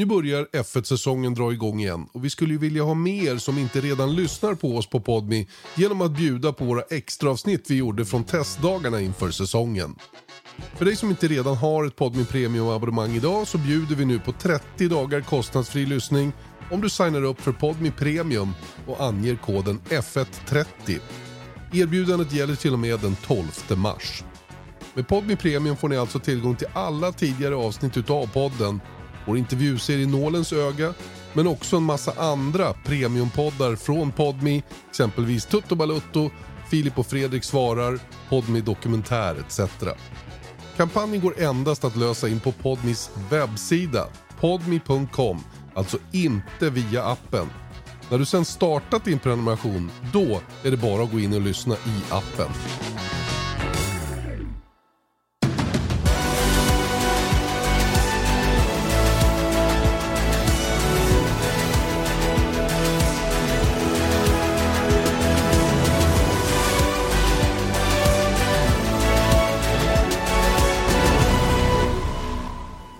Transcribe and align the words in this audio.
Nu 0.00 0.06
börjar 0.06 0.46
F1-säsongen 0.52 1.34
dra 1.34 1.52
igång 1.52 1.80
igen 1.80 2.06
och 2.12 2.24
vi 2.24 2.30
skulle 2.30 2.52
ju 2.52 2.58
vilja 2.58 2.82
ha 2.82 2.94
med 2.94 3.24
er 3.24 3.36
som 3.36 3.58
inte 3.58 3.80
redan 3.80 4.14
lyssnar 4.14 4.54
på 4.54 4.76
oss 4.76 4.86
på 4.86 5.00
Podmi 5.00 5.48
genom 5.74 6.00
att 6.00 6.10
bjuda 6.10 6.52
på 6.52 6.64
våra 6.64 6.82
extraavsnitt 6.82 7.70
vi 7.70 7.74
gjorde 7.74 8.04
från 8.04 8.24
testdagarna 8.24 9.00
inför 9.00 9.30
säsongen. 9.30 9.94
För 10.76 10.84
dig 10.84 10.96
som 10.96 11.10
inte 11.10 11.28
redan 11.28 11.56
har 11.56 11.84
ett 11.84 11.96
Podmi 11.96 12.24
Premium-abonnemang 12.24 13.16
idag 13.16 13.48
så 13.48 13.58
bjuder 13.58 13.94
vi 13.96 14.04
nu 14.04 14.18
på 14.18 14.32
30 14.32 14.88
dagar 14.88 15.20
kostnadsfri 15.20 15.86
lyssning 15.86 16.32
om 16.70 16.80
du 16.80 16.90
signar 16.90 17.22
upp 17.22 17.40
för 17.40 17.52
Podmi 17.52 17.90
Premium 17.90 18.52
och 18.86 19.04
anger 19.04 19.36
koden 19.36 19.80
F130. 19.88 20.98
Erbjudandet 21.72 22.32
gäller 22.32 22.54
till 22.54 22.72
och 22.72 22.78
med 22.78 23.00
den 23.00 23.16
12 23.26 23.46
mars. 23.76 24.24
Med 24.94 25.08
Podmi 25.08 25.36
Premium 25.36 25.76
får 25.76 25.88
ni 25.88 25.96
alltså 25.96 26.18
tillgång 26.18 26.56
till 26.56 26.68
alla 26.72 27.12
tidigare 27.12 27.54
avsnitt 27.54 27.96
utav 27.96 28.26
podden, 28.26 28.80
vår 29.26 29.38
intervjuserie 29.38 30.06
Nålens 30.06 30.52
öga, 30.52 30.94
men 31.32 31.46
också 31.46 31.76
en 31.76 31.82
massa 31.82 32.12
andra 32.12 32.72
premiumpoddar 32.72 33.76
från 33.76 34.12
Podmi, 34.12 34.62
exempelvis 34.90 35.46
Tutto 35.46 35.74
Balutto, 35.74 36.30
Filip 36.70 36.98
och 36.98 37.06
Fredrik 37.06 37.44
svarar, 37.44 37.98
Podmi 38.28 38.60
Dokumentär 38.60 39.36
etc. 39.48 39.60
Kampanjen 40.76 41.22
går 41.22 41.40
endast 41.40 41.84
att 41.84 41.96
lösa 41.96 42.28
in 42.28 42.40
på 42.40 42.52
Podmis 42.52 43.10
webbsida, 43.30 44.06
podmi.com, 44.40 45.44
alltså 45.74 45.98
inte 46.12 46.70
via 46.70 47.04
appen. 47.04 47.46
När 48.10 48.18
du 48.18 48.24
sen 48.24 48.44
startat 48.44 49.04
din 49.04 49.18
prenumeration, 49.18 49.90
då 50.12 50.40
är 50.64 50.70
det 50.70 50.76
bara 50.76 51.02
att 51.02 51.12
gå 51.12 51.20
in 51.20 51.34
och 51.34 51.40
lyssna 51.40 51.74
i 51.74 52.12
appen. 52.12 52.48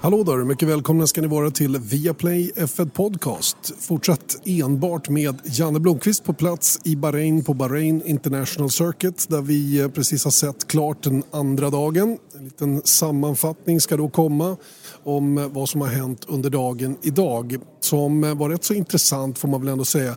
Hallå 0.02 0.22
där, 0.22 0.44
mycket 0.44 0.68
välkomna 0.68 1.06
ska 1.06 1.20
ni 1.20 1.26
vara 1.26 1.50
till 1.50 1.78
Viaplay 1.78 2.52
F1 2.56 2.90
Podcast. 2.90 3.56
Fortsatt 3.78 4.36
enbart 4.44 5.08
med 5.08 5.38
Janne 5.44 5.80
Blomqvist 5.80 6.24
på 6.24 6.32
plats 6.32 6.80
i 6.84 6.96
Bahrain 6.96 7.44
på 7.44 7.54
Bahrain 7.54 8.02
International 8.04 8.70
Circuit 8.70 9.26
där 9.28 9.42
vi 9.42 9.80
eh, 9.80 9.88
precis 9.88 10.24
har 10.24 10.30
sett 10.30 10.66
klart 10.66 11.02
den 11.02 11.22
andra 11.30 11.70
dagen. 11.70 12.18
En 12.38 12.44
liten 12.44 12.82
sammanfattning 12.84 13.80
ska 13.80 13.96
då 13.96 14.08
komma 14.08 14.56
om 15.04 15.38
eh, 15.38 15.48
vad 15.48 15.68
som 15.68 15.80
har 15.80 15.88
hänt 15.88 16.24
under 16.28 16.50
dagen 16.50 16.96
idag 17.02 17.56
som 17.80 18.24
eh, 18.24 18.34
var 18.34 18.50
rätt 18.50 18.64
så 18.64 18.74
intressant 18.74 19.38
får 19.38 19.48
man 19.48 19.60
väl 19.60 19.68
ändå 19.68 19.84
säga. 19.84 20.16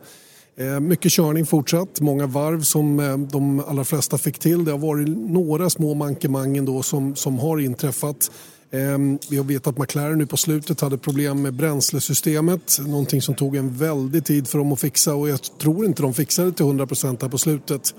Mycket 0.82 1.12
körning 1.12 1.46
fortsatt, 1.46 2.02
många 2.02 2.28
varv 2.28 2.62
som 2.62 2.98
de 3.32 3.60
allra 3.60 3.84
flesta 3.84 4.18
fick 4.18 4.40
till. 4.40 4.66
Det 4.66 4.72
har 4.72 4.78
varit 4.78 5.08
några 5.08 5.70
små 5.70 5.94
mankemang 5.94 6.58
ändå 6.58 6.84
som, 6.84 7.16
som 7.16 7.40
har 7.40 7.60
inträffat. 7.60 8.30
Ehm, 8.74 9.20
vi 9.30 9.38
har 9.38 9.44
vetat 9.44 9.68
att 9.68 9.80
McLaren 9.80 10.18
nu 10.18 10.26
på 10.26 10.38
slutet 10.38 10.82
hade 10.82 10.98
problem 10.98 11.42
med 11.42 11.54
bränslesystemet. 11.54 12.80
Någonting 12.88 13.22
som 13.22 13.36
tog 13.36 13.56
en 13.56 13.78
väldig 13.78 14.26
tid 14.26 14.48
för 14.48 14.58
dem 14.58 14.72
att 14.72 14.80
fixa 14.80 15.16
och 15.16 15.30
jag 15.30 15.40
tror 15.42 15.86
inte 15.86 16.02
de 16.02 16.14
fixade 16.14 16.50
det 16.50 16.58
till 16.58 16.66
100% 16.66 17.22
här 17.22 17.30
på 17.30 17.38
slutet. 17.38 17.96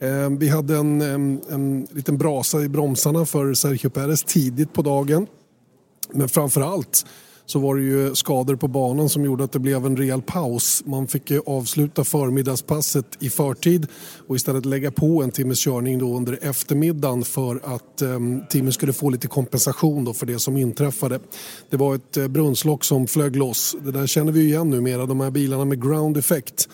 Ehm, 0.00 0.38
vi 0.38 0.48
hade 0.48 0.76
en, 0.76 1.00
en, 1.00 1.40
en 1.50 1.86
liten 1.90 2.18
brasa 2.18 2.62
i 2.62 2.68
bromsarna 2.68 3.26
för 3.26 3.54
Sergio 3.54 3.88
Perez 3.88 4.24
tidigt 4.24 4.72
på 4.72 4.82
dagen. 4.82 5.26
Men 6.12 6.28
framför 6.28 6.60
allt 6.60 7.06
så 7.52 7.58
var 7.58 7.76
det 7.76 7.82
ju 7.82 8.14
skador 8.14 8.56
på 8.56 8.68
banan 8.68 9.08
som 9.08 9.24
gjorde 9.24 9.44
att 9.44 9.52
det 9.52 9.58
blev 9.58 9.86
en 9.86 9.96
rejäl 9.96 10.22
paus. 10.22 10.82
Man 10.86 11.06
fick 11.06 11.32
avsluta 11.46 12.04
förmiddagspasset 12.04 13.06
i 13.18 13.30
förtid 13.30 13.86
och 14.26 14.36
istället 14.36 14.64
lägga 14.64 14.90
på 14.90 15.22
en 15.22 15.30
timmes 15.30 15.58
körning 15.64 15.98
då 15.98 16.16
under 16.16 16.38
eftermiddagen 16.42 17.24
för 17.24 17.60
att 17.64 18.02
eh, 18.02 18.18
teamet 18.50 18.74
skulle 18.74 18.92
få 18.92 19.10
lite 19.10 19.28
kompensation 19.28 20.04
då 20.04 20.12
för 20.12 20.26
det 20.26 20.38
som 20.38 20.56
inträffade. 20.56 21.20
Det 21.70 21.76
var 21.76 21.94
ett 21.94 22.16
eh, 22.16 22.28
brunnslock 22.28 22.84
som 22.84 23.06
flög 23.06 23.36
loss. 23.36 23.76
Det 23.84 23.92
där 23.92 24.06
känner 24.06 24.32
vi 24.32 24.40
ju 24.40 24.46
igen 24.46 24.70
numera, 24.70 25.06
de 25.06 25.20
här 25.20 25.30
bilarna 25.30 25.64
med 25.64 25.82
ground 25.82 26.16
effect 26.16 26.68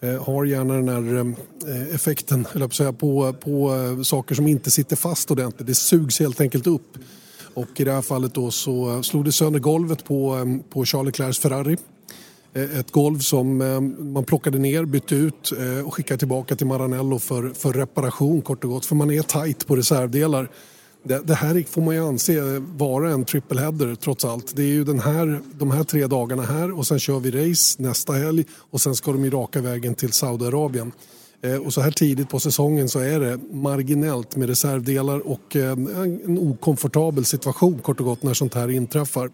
eh, 0.00 0.24
har 0.24 0.44
gärna 0.44 0.74
den 0.74 0.88
här 0.88 1.16
ehm, 1.20 1.34
eh, 1.68 1.94
effekten 1.94 2.46
eller 2.54 2.92
på, 2.92 3.32
på, 3.32 3.32
på 3.40 4.04
saker 4.04 4.34
som 4.34 4.46
inte 4.46 4.70
sitter 4.70 4.96
fast 4.96 5.30
ordentligt. 5.30 5.66
Det 5.66 5.74
sugs 5.74 6.20
helt 6.20 6.40
enkelt 6.40 6.66
upp 6.66 6.98
och 7.54 7.80
i 7.80 7.84
det 7.84 7.92
här 7.92 8.02
fallet 8.02 8.34
då 8.34 8.50
så 8.50 8.90
eh, 8.90 9.00
slog 9.00 9.24
det 9.24 9.32
sönder 9.32 9.60
golvet 9.60 10.04
på, 10.04 10.36
eh, 10.36 10.70
på 10.70 10.84
Charles 10.84 11.06
Leclercs 11.06 11.38
Ferrari. 11.38 11.76
Eh, 12.54 12.78
ett 12.78 12.90
golv 12.90 13.18
som 13.18 13.58
man 14.14 14.24
plockade 14.24 14.58
ner, 14.58 14.84
bytte 14.84 15.14
ut 15.14 15.52
och 15.84 15.94
skickade 15.94 16.18
tillbaka 16.18 16.56
till 16.56 16.66
Maranello 16.66 17.18
för, 17.18 17.50
för 17.50 17.72
reparation 17.72 18.42
kort 18.42 18.64
och 18.64 18.70
gott. 18.70 18.86
För 18.86 18.94
man 18.94 19.10
är 19.10 19.22
tajt 19.22 19.66
på 19.66 19.76
reservdelar. 19.76 20.48
Det, 21.02 21.26
det, 21.26 21.34
här 21.34 21.64
får 21.68 21.82
man 21.82 21.94
ju 21.94 22.06
anse 22.06 22.58
vara 22.58 23.10
en 23.10 23.24
triple 23.24 23.60
header 23.60 23.94
trots 23.94 24.24
allt. 24.24 24.56
Det 24.56 24.62
är 24.62 24.66
ju 24.66 24.84
den 24.84 24.98
här, 24.98 25.40
de 25.58 25.70
här 25.70 25.84
tre 25.84 26.06
dagarna 26.06 26.42
här 26.42 26.78
och 26.78 26.86
sen 26.86 26.98
kör 26.98 27.20
vi 27.20 27.30
race 27.30 27.82
nästa 27.82 28.12
helg 28.12 28.44
och 28.70 28.80
sen 28.80 28.94
ska 28.94 29.12
de 29.12 29.24
ju 29.24 29.30
raka 29.30 29.60
vägen 29.60 29.94
till 29.94 30.12
Saudiarabien. 30.12 30.92
Eh, 31.44 31.56
och 31.56 31.72
så 31.72 31.80
här 31.80 31.90
tidigt 31.90 32.28
på 32.28 32.40
säsongen 32.40 32.88
så 32.88 32.98
är 32.98 33.20
det 33.20 33.38
marginellt 33.52 34.36
med 34.36 34.48
reservdelar 34.48 35.18
och 35.26 35.56
eh, 35.56 35.72
en 35.72 36.38
okomfortabel 36.38 37.24
situation 37.24 37.78
kort 37.78 38.00
och 38.00 38.06
gott 38.06 38.22
när 38.22 38.34
sånt 38.34 38.54
här 38.54 38.70
inträffar. 38.70 39.30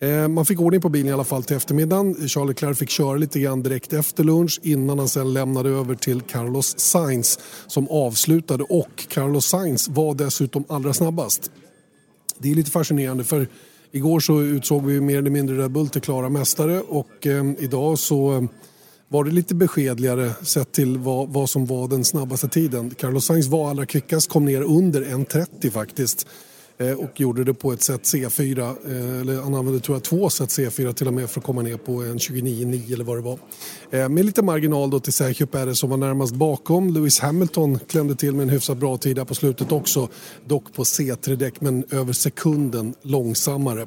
Eh, 0.00 0.28
man 0.28 0.46
fick 0.46 0.60
ordning 0.60 0.80
på 0.80 0.88
bilen 0.88 1.08
i 1.08 1.12
alla 1.12 1.24
fall 1.24 1.42
till 1.42 1.56
eftermiddagen. 1.56 2.28
Charles 2.28 2.48
Leclerc 2.48 2.78
fick 2.78 2.90
köra 2.90 3.16
lite 3.16 3.40
grann 3.40 3.62
direkt 3.62 3.92
efter 3.92 4.24
lunch 4.24 4.60
innan 4.62 4.98
han 4.98 5.08
sen 5.08 5.32
lämnade 5.32 5.70
över 5.70 5.94
till 5.94 6.20
Carlos 6.20 6.78
Sainz 6.78 7.38
som 7.66 7.88
avslutade 7.88 8.64
och 8.64 9.04
Carlos 9.08 9.46
Sainz 9.46 9.88
var 9.88 10.14
dessutom 10.14 10.64
allra 10.68 10.94
snabbast. 10.94 11.50
Det 12.38 12.50
är 12.50 12.54
lite 12.54 12.70
fascinerande 12.70 13.24
för 13.24 13.48
igår 13.92 14.20
så 14.20 14.42
utsåg 14.42 14.86
vi 14.86 15.00
mer 15.00 15.18
eller 15.18 15.30
mindre 15.30 15.58
Red 15.58 15.70
Bull 15.70 15.88
till 15.88 16.00
klara 16.00 16.28
mästare 16.28 16.80
och 16.80 17.26
idag 17.58 17.98
så 17.98 18.48
var 19.08 19.24
det 19.24 19.30
lite 19.30 19.54
beskedligare 19.54 20.32
sett 20.42 20.72
till 20.72 20.98
vad, 20.98 21.28
vad 21.28 21.50
som 21.50 21.66
var 21.66 21.88
den 21.88 22.04
snabbaste 22.04 22.48
tiden. 22.48 22.90
Carlos 22.90 23.26
Sainz 23.26 23.46
var 23.46 23.70
allra 23.70 23.86
kvickast, 23.86 24.30
kom 24.30 24.44
ner 24.44 24.62
under 24.62 25.02
1.30 25.02 25.70
faktiskt 25.70 26.26
eh, 26.78 26.92
och 26.92 27.20
gjorde 27.20 27.44
det 27.44 27.54
på 27.54 27.72
ett 27.72 27.82
set 27.82 28.02
C4. 28.02 28.60
Eh, 28.60 29.20
eller 29.20 29.42
han 29.42 29.54
använde 29.54 29.80
tror 29.80 29.96
jag 29.96 30.02
två 30.02 30.30
set 30.30 30.48
C4 30.48 30.92
till 30.92 31.06
och 31.06 31.14
med 31.14 31.30
för 31.30 31.40
att 31.40 31.46
komma 31.46 31.62
ner 31.62 31.76
på 31.76 31.92
en 31.92 32.18
29,9 32.18 32.92
eller 32.92 33.04
vad 33.04 33.16
det 33.16 33.22
var. 33.22 33.38
Eh, 33.90 34.08
med 34.08 34.24
lite 34.24 34.42
marginal 34.42 34.90
då 34.90 35.00
till 35.00 35.12
Sergio 35.12 35.46
Perez 35.46 35.78
som 35.78 35.90
var 35.90 35.96
närmast 35.96 36.34
bakom. 36.34 36.94
Lewis 36.94 37.20
Hamilton 37.20 37.78
klämde 37.78 38.14
till 38.14 38.34
med 38.34 38.42
en 38.42 38.50
hyfsat 38.50 38.78
bra 38.78 38.96
tid 38.96 39.16
där 39.16 39.24
på 39.24 39.34
slutet 39.34 39.72
också. 39.72 40.08
Dock 40.44 40.72
på 40.72 40.82
C3-däck 40.82 41.60
men 41.60 41.84
över 41.90 42.12
sekunden 42.12 42.94
långsammare. 43.02 43.86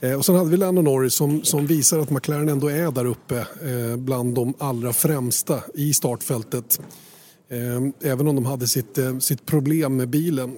Eh, 0.00 0.14
och 0.14 0.24
sen 0.24 0.34
hade 0.34 0.50
vi 0.50 0.56
Lando 0.56 0.82
Norris 0.82 1.14
som, 1.14 1.44
som 1.44 1.66
visar 1.66 1.98
att 1.98 2.10
McLaren 2.10 2.48
ändå 2.48 2.68
är 2.68 2.90
där 2.90 3.04
uppe 3.04 3.38
eh, 3.38 3.96
bland 3.96 4.34
de 4.34 4.54
allra 4.58 4.92
främsta 4.92 5.62
i 5.74 5.94
startfältet. 5.94 6.80
Eh, 7.48 8.10
även 8.10 8.28
om 8.28 8.34
de 8.34 8.46
hade 8.46 8.68
sitt, 8.68 8.98
sitt 9.20 9.46
problem 9.46 9.96
med 9.96 10.08
bilen. 10.08 10.56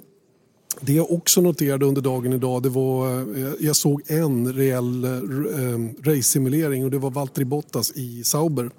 Det 0.80 0.92
jag 0.92 1.12
också 1.12 1.40
noterade 1.40 1.86
under 1.86 2.02
dagen 2.02 2.32
idag 2.32 2.62
det 2.62 2.68
var 2.68 3.26
jag 3.60 3.76
såg 3.76 4.02
en 4.06 4.52
reell 4.52 5.06
race-simulering 6.04 6.84
och 6.84 6.90
det 6.90 6.98
var 6.98 7.10
Valtteri 7.10 7.44
Bottas 7.44 7.92
i 7.94 8.24
Sauber 8.24 8.70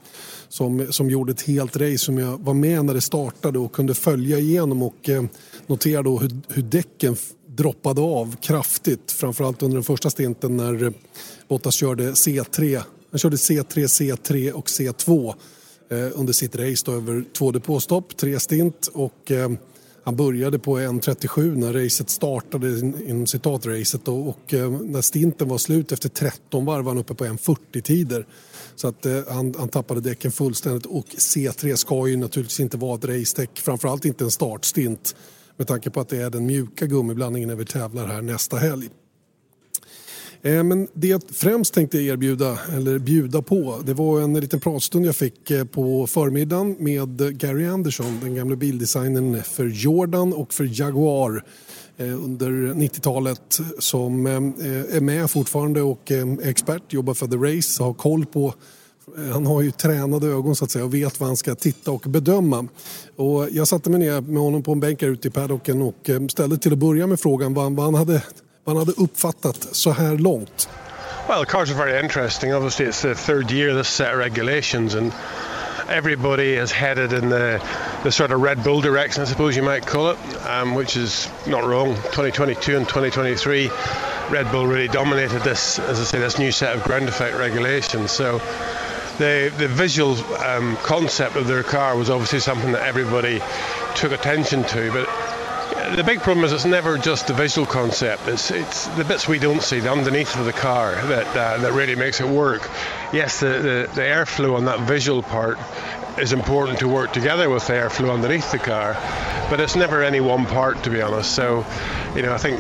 som, 0.50 0.88
som 0.90 1.10
gjorde 1.10 1.32
ett 1.32 1.42
helt 1.42 1.76
race 1.76 1.98
som 1.98 2.18
jag 2.18 2.38
var 2.38 2.54
med 2.54 2.86
när 2.86 2.94
det 2.94 3.02
startade 3.02 3.60
och 3.60 3.72
kunde 3.72 3.94
följa 3.94 4.40
igenom 4.40 4.84
och 4.84 5.10
notera 5.68 6.02
då 6.02 6.18
hur, 6.18 6.32
hur 6.50 6.64
däcken 6.64 7.16
droppade 7.56 8.02
av 8.02 8.36
kraftigt. 8.36 9.12
Framförallt 9.12 9.64
under 9.64 9.76
den 9.76 9.84
första 9.84 10.10
stinten 10.10 10.58
när 10.58 10.94
Bottas 11.48 11.76
körde 11.76 12.12
C3. 12.12 12.82
Han 13.12 13.20
körde 13.20 13.36
C3, 13.36 13.64
C3 13.66 14.52
och 14.52 14.66
C2 14.68 15.34
eh, 15.90 16.20
under 16.20 16.34
sitt 16.34 16.56
race 16.56 16.84
då, 16.86 16.92
över 16.92 17.26
två 17.38 17.52
depåstopp, 17.52 18.18
tre 18.18 18.40
stint 18.40 18.90
och 18.94 19.32
eh, 19.32 19.50
han 20.06 20.16
började 20.16 20.60
på 20.60 20.80
1.37 20.80 21.56
när 21.56 21.74
racet 21.74 22.10
startade, 22.10 22.80
inom 22.80 23.28
citat-racet 23.28 24.06
då, 24.06 24.16
och 24.16 24.54
eh, 24.54 24.72
när 24.72 25.02
stinten 25.02 25.48
var 25.48 25.58
slut 25.58 25.92
efter 25.92 26.10
13 26.10 26.66
varv 26.66 26.86
var 26.86 26.92
han 26.92 27.00
uppe 27.02 27.14
på 27.14 27.26
1.40-tider. 27.26 28.26
Så 28.76 28.88
att 28.88 29.06
eh, 29.06 29.20
han, 29.30 29.54
han, 29.58 29.70
tappade 29.70 30.02
däcken 30.02 30.32
fullständigt 30.32 30.86
och 30.86 31.06
C3 31.06 31.76
ska 31.76 32.08
ju 32.08 32.18
naturligtvis 32.18 32.60
inte 32.60 32.78
vara 32.78 32.96
ett 32.96 33.06
racedäck, 33.06 33.60
framförallt 33.60 34.06
inte 34.06 34.24
en 34.24 34.32
startstint 34.32 35.16
med 35.58 35.68
tanke 35.68 35.90
på 35.90 36.00
att 36.00 36.10
det 36.10 36.18
är 36.18 36.30
den 36.30 36.46
mjuka 36.46 36.86
gummiblandningen 36.86 37.50
när 37.50 37.56
vi 37.56 37.66
tävlar 37.66 38.08
här 38.08 38.22
nästa 38.22 38.58
helg. 38.58 38.90
Eh, 40.46 40.64
men 40.64 40.88
det 40.94 41.08
jag 41.08 41.22
främst 41.32 41.74
tänkte 41.74 41.98
erbjuda, 41.98 42.60
eller 42.74 43.00
bjuda 43.00 43.42
på, 43.42 43.82
det 43.86 43.94
var 43.94 44.22
en 44.22 44.40
liten 44.40 44.60
pratstund 44.60 45.06
jag 45.06 45.16
fick 45.16 45.52
eh, 45.52 45.66
på 45.66 46.08
förmiddagen 46.08 46.76
med 46.80 47.40
Gary 47.40 47.68
Anderson, 47.68 48.20
den 48.22 48.36
gamla 48.36 48.56
bildesignern 48.56 49.44
för 49.44 49.66
Jordan 49.66 50.34
och 50.34 50.54
för 50.54 50.82
Jaguar. 50.82 51.44
Eh, 51.98 52.24
under 52.24 52.50
90-talet 52.52 53.60
som 53.80 54.26
är 54.26 55.00
med 55.00 55.32
fortfarande 55.32 55.82
och 55.82 56.12
är 56.12 56.48
expert, 56.48 56.94
jobbar 56.94 57.14
för 57.14 57.28
The 57.28 57.58
Race, 57.58 57.84
har 57.84 57.94
koll 57.94 58.26
på 58.26 58.54
han 59.34 59.46
har 59.46 59.62
ju 59.62 59.72
tränade 59.72 60.28
ögon 60.28 60.56
så 60.56 60.66
att 60.66 60.72
säga 60.72 60.86
och 60.86 60.94
vet 60.94 61.20
vad 61.20 61.30
han 61.30 61.38
ska 61.38 61.56
titta 61.56 61.92
och 61.92 62.02
bedöma. 62.02 62.68
Och 63.16 63.48
jag 63.52 63.68
satte 63.68 63.90
mig 63.90 64.00
ner 64.00 64.22
med 64.22 64.42
honom 64.42 64.64
på 64.64 64.72
en 64.72 64.80
bänk 64.80 65.02
här 65.02 65.10
ute 65.10 65.28
i 65.28 65.32
paddocken 65.32 65.82
och 65.82 66.10
eh, 66.10 66.28
ställde 66.28 66.58
till 66.58 66.74
att 66.74 66.80
börja 66.80 67.08
med 67.08 67.20
frågan 67.20 67.54
vad, 67.54 67.64
han, 67.64 67.76
vad, 67.76 67.86
han, 67.86 67.96
hade, 67.96 68.24
vad 68.64 68.76
han 68.76 68.88
hade 68.88 69.04
uppfattat 69.04 69.68
så 69.72 69.92
här 69.92 70.18
långt. 70.18 70.70
Well, 71.28 71.46
the 71.46 71.52
cars 71.52 71.72
are 71.72 71.78
very 71.78 72.00
interesting. 72.00 72.54
Obviously, 72.54 72.86
it's 72.86 73.02
the 73.02 73.16
third 73.16 73.52
year 73.52 73.74
this 73.78 73.88
set 73.88 74.14
of 74.14 74.20
regulations, 74.20 74.96
and 74.96 75.14
everybody 75.90 76.56
is 76.56 76.72
headed 76.72 77.14
in 77.14 77.30
the, 77.30 77.62
the 78.04 78.12
sort 78.12 78.32
of 78.32 78.42
Red 78.42 78.62
Bull 78.64 78.82
direction, 78.82 79.24
I 79.24 79.26
suppose 79.26 79.56
you 79.56 79.64
might 79.64 79.86
call 79.86 80.12
it, 80.12 80.18
um, 80.46 80.76
which 80.76 80.98
is 80.98 81.30
not 81.48 81.64
wrong. 81.64 81.96
2022 82.12 82.76
and 82.76 82.88
2023, 82.88 83.70
Red 84.30 84.52
Bull 84.52 84.68
really 84.68 84.90
dominated 84.90 85.44
this, 85.44 85.80
as 85.80 86.00
I 86.00 86.04
say, 86.04 86.20
this 86.20 86.38
new 86.40 86.52
set 86.52 86.76
of 86.76 86.84
ground 86.84 87.08
effect 87.08 87.38
regulations. 87.38 88.12
So 88.12 88.42
the 89.18 89.54
the 89.58 89.68
visual 89.68 90.16
um, 90.42 90.76
concept 90.78 91.36
of 91.36 91.48
their 91.48 91.64
car 91.64 91.96
was 91.96 92.10
obviously 92.10 92.40
something 92.40 92.72
that 92.74 92.84
everybody 92.84 93.42
took 93.96 94.12
attention 94.12 94.64
to, 94.64 94.92
but 94.92 95.08
the 95.96 96.04
big 96.04 96.22
problem 96.22 96.46
is 96.46 96.52
it's 96.52 96.66
never 96.66 96.98
just 96.98 97.28
the 97.28 97.34
visual 97.34 97.68
concept. 97.68 98.28
It's 98.28 98.52
it's 98.52 98.88
the 98.88 99.04
bits 99.04 99.28
we 99.28 99.40
don't 99.40 99.62
see, 99.62 99.80
the 99.80 99.92
underneath 99.92 100.36
of 100.38 100.46
the 100.46 100.54
car, 100.54 100.96
that 100.96 101.28
uh, 101.28 101.58
that 101.60 101.74
really 101.74 101.96
makes 101.96 102.20
it 102.20 102.28
work. 102.28 102.70
Yes, 103.12 103.40
the, 103.40 103.48
the, 103.48 103.90
the 103.94 104.02
airflow 104.02 104.56
on 104.56 104.66
that 104.66 104.80
visual 104.82 105.22
part 105.22 105.60
is 106.18 106.34
important 106.34 106.80
to 106.80 106.88
work 106.88 107.12
together 107.12 107.50
with 107.50 107.68
the 107.68 107.74
airflow 107.74 108.14
underneath 108.14 108.52
the 108.52 108.60
car, 108.60 108.94
but 109.50 109.60
it's 109.60 109.76
never 109.76 110.04
any 110.04 110.20
one 110.20 110.46
part, 110.46 110.84
to 110.84 110.90
be 110.90 111.02
honest. 111.02 111.34
So, 111.34 111.66
you 112.16 112.22
know, 112.22 112.34
I 112.34 112.38
think 112.38 112.60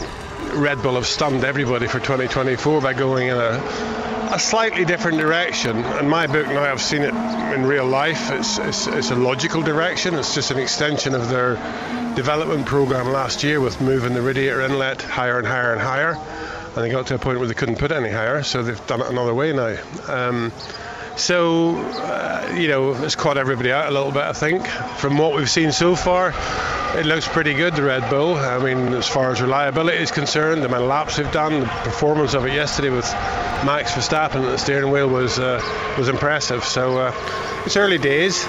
Red 0.56 0.82
Bull 0.82 0.96
have 0.96 1.08
stunned 1.08 1.44
everybody 1.44 1.88
for 1.88 2.00
2024 2.00 2.82
by 2.82 2.94
going 2.94 3.28
in 3.28 3.38
a 3.38 4.03
a 4.34 4.40
slightly 4.40 4.84
different 4.84 5.20
direction. 5.20 5.78
In 5.78 6.10
my 6.10 6.26
book 6.26 6.48
now, 6.48 6.64
I've 6.64 6.82
seen 6.82 7.04
it 7.04 7.14
in 7.54 7.68
real 7.68 7.86
life. 7.86 8.32
It's, 8.32 8.58
it's, 8.58 8.88
it's 8.88 9.12
a 9.12 9.16
logical 9.16 9.62
direction. 9.62 10.16
It's 10.16 10.34
just 10.34 10.50
an 10.50 10.58
extension 10.58 11.14
of 11.14 11.30
their 11.30 11.54
development 12.16 12.66
program 12.66 13.10
last 13.10 13.44
year 13.44 13.62
with 13.62 13.80
moving 13.80 14.16
the 14.16 14.24
radiator 14.24 14.62
inlet 14.62 15.04
higher 15.04 15.38
and 15.38 15.46
higher 15.46 15.74
and 15.74 15.82
higher. 15.82 16.18
And 16.76 16.84
they 16.84 16.90
got 16.90 17.06
to 17.08 17.16
a 17.16 17.20
point 17.20 17.38
where 17.38 17.48
they 17.48 17.54
couldn't 17.54 17.78
put 17.78 17.92
any 17.92 18.10
higher, 18.10 18.42
so 18.42 18.64
they've 18.64 18.88
done 18.88 19.02
it 19.02 19.08
another 19.08 19.36
way 19.36 19.54
now. 19.54 19.78
Um, 20.08 20.52
so, 21.15 21.75
uh, 21.77 22.54
you 22.56 22.68
know, 22.68 22.94
it's 23.04 23.15
caught 23.15 23.38
everybody 23.38 23.71
out 23.71 23.88
a 23.88 23.92
little 23.92 24.12
bit, 24.12 24.24
I 24.24 24.33
think. 24.33 24.65
From 24.68 25.18
what 25.18 25.36
we've 25.36 25.50
seen 25.50 25.71
so 25.71 25.95
far, 25.95 26.33
it 26.98 27.06
looks 27.06 27.27
pretty 27.27 27.54
good, 27.54 27.75
the 27.75 27.83
Red 27.83 28.10
Bull. 28.10 28.36
I 28.36 28.57
mean, 28.60 28.94
as 28.94 29.07
far 29.07 29.31
as 29.31 29.42
reliability 29.42 29.98
is 29.98 30.12
concerned, 30.12 30.62
the 30.62 30.68
amount 30.68 30.83
of 30.83 30.89
laps 30.89 31.18
they've 31.18 31.31
done, 31.31 31.62
the 31.62 31.65
performance 31.65 32.33
of 32.33 32.45
it 32.45 32.54
yesterday 32.54 32.89
with 32.89 33.06
Max 33.65 33.92
Verstappen 33.92 34.44
at 34.44 34.51
the 34.51 34.57
steering 34.57 34.92
wheel 34.92 35.07
was 35.07 35.39
uh, 35.39 35.62
was 35.98 36.10
impressive. 36.10 36.63
So 36.63 36.98
uh, 36.98 37.63
it's 37.65 37.77
early 37.77 37.98
days, 37.98 38.45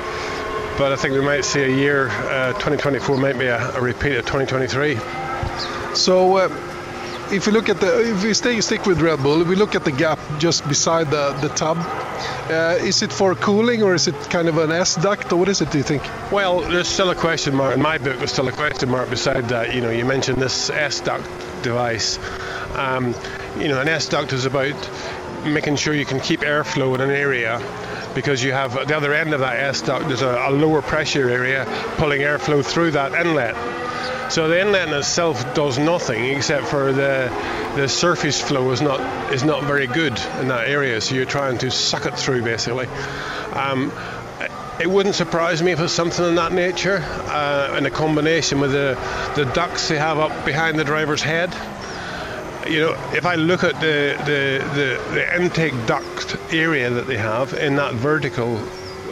but 0.79 0.93
I 0.93 0.97
think 0.97 1.15
we 1.15 1.21
might 1.21 1.45
see 1.45 1.63
a 1.63 1.77
year, 1.77 2.09
uh, 2.09 2.53
2024 2.55 3.17
might 3.19 3.39
be 3.39 3.47
a, 3.47 3.77
a, 3.77 3.81
repeat 3.81 4.17
of 4.17 4.25
2023. 4.27 4.97
So 5.95 6.37
uh, 6.37 6.74
if 7.31 7.47
you 7.47 7.53
look 7.53 7.69
at 7.69 7.81
the, 7.81 8.11
if 8.11 8.23
we 8.23 8.35
stay 8.35 8.61
stick 8.61 8.87
with 8.87 9.01
Red 9.01 9.23
Bull, 9.23 9.43
if 9.43 9.49
we 9.49 9.57
look 9.57 9.75
at 9.75 9.85
the 9.85 9.93
gap 9.93 10.19
just 10.39 10.67
beside 10.69 11.11
the 11.11 11.33
the 11.41 11.49
tub, 11.49 11.79
uh, 12.51 12.77
is 12.81 13.03
it 13.03 13.13
for 13.13 13.35
cooling 13.35 13.83
or 13.83 13.95
is 13.95 14.09
it 14.09 14.15
kind 14.31 14.49
of 14.49 14.59
an 14.59 14.73
S 14.73 14.97
duct 14.97 15.33
or 15.33 15.37
what 15.37 15.49
is 15.49 15.61
it? 15.61 15.71
Do 15.71 15.79
you 15.79 15.85
think? 15.85 16.03
Well, 16.31 16.61
there's 16.61 16.89
still 16.89 17.11
a 17.11 17.15
question 17.15 17.55
mark 17.55 17.75
in 17.75 17.83
my 17.83 17.99
book. 17.99 18.19
There's 18.19 18.33
still 18.33 18.49
a 18.49 18.53
question 18.53 18.91
mark 18.91 19.11
beside 19.11 19.49
that. 19.49 19.75
You 19.75 19.81
know, 19.81 19.91
you 19.91 20.05
mentioned 20.05 20.41
this 20.41 20.71
S 20.71 21.01
duct 21.01 21.25
device. 21.63 22.19
Um, 22.77 23.15
you 23.59 23.69
know, 23.69 23.81
an 23.81 23.89
S 23.89 24.09
duct 24.09 24.33
is 24.33 24.47
about 24.47 24.75
making 25.45 25.77
sure 25.77 25.95
you 25.95 26.07
can 26.07 26.21
keep 26.21 26.41
airflow 26.41 26.95
in 26.95 27.01
an 27.01 27.11
area 27.11 27.61
because 28.15 28.43
you 28.43 28.53
have 28.53 28.77
at 28.77 28.89
the 28.89 28.97
other 28.97 29.13
end 29.13 29.35
of 29.35 29.41
that 29.41 29.59
S 29.59 29.83
duct 29.83 30.07
there's 30.09 30.23
a, 30.23 30.49
a 30.49 30.51
lower 30.51 30.81
pressure 30.81 31.29
area 31.29 31.65
pulling 31.97 32.23
airflow 32.23 32.65
through 32.65 32.93
that 32.93 33.13
inlet. 33.13 33.55
So 34.31 34.49
the 34.49 34.61
inlet 34.61 34.89
in 34.89 34.95
itself 34.95 35.55
does 35.55 35.79
nothing 35.79 36.25
except 36.25 36.67
for 36.67 36.93
the 36.93 37.31
the 37.77 37.89
surface 37.89 38.41
flow 38.41 38.71
is 38.71 38.81
not 38.81 39.01
is 39.33 39.45
not 39.45 39.65
very 39.65 39.87
good 39.87 40.19
in 40.41 40.49
that 40.49 40.69
area. 40.69 41.01
So 41.01 41.15
you're 41.15 41.25
trying 41.25 41.59
to 41.59 41.71
suck 41.71 42.07
it 42.07 42.15
through 42.19 42.43
basically. 42.43 42.87
Um, 43.53 43.93
it 44.81 44.91
wouldn't 44.91 45.15
surprise 45.15 45.63
me 45.63 45.73
if 45.73 45.81
it's 45.81 45.93
something 45.93 46.25
in 46.25 46.35
that 46.35 46.53
nature, 46.53 46.99
uh, 47.29 47.77
in 47.79 47.87
a 47.87 47.91
combination 47.91 48.61
with 48.61 48.73
the 48.73 48.99
the 49.37 49.45
ducts 49.53 49.89
they 49.89 49.99
have 49.99 50.19
up 50.19 50.45
behind 50.45 50.79
the 50.79 50.85
driver's 50.85 51.23
head. 51.23 51.55
You 52.67 52.81
know, 52.81 52.93
if 53.13 53.27
I 53.27 53.35
look 53.37 53.63
at 53.63 53.81
the 53.81 54.17
the, 54.25 54.65
the, 54.75 55.15
the 55.15 55.37
intake 55.37 55.75
duct 55.87 56.37
area 56.53 56.91
that 56.91 57.07
they 57.07 57.19
have 57.19 57.53
in 57.53 57.77
that 57.77 57.95
vertical 57.95 58.59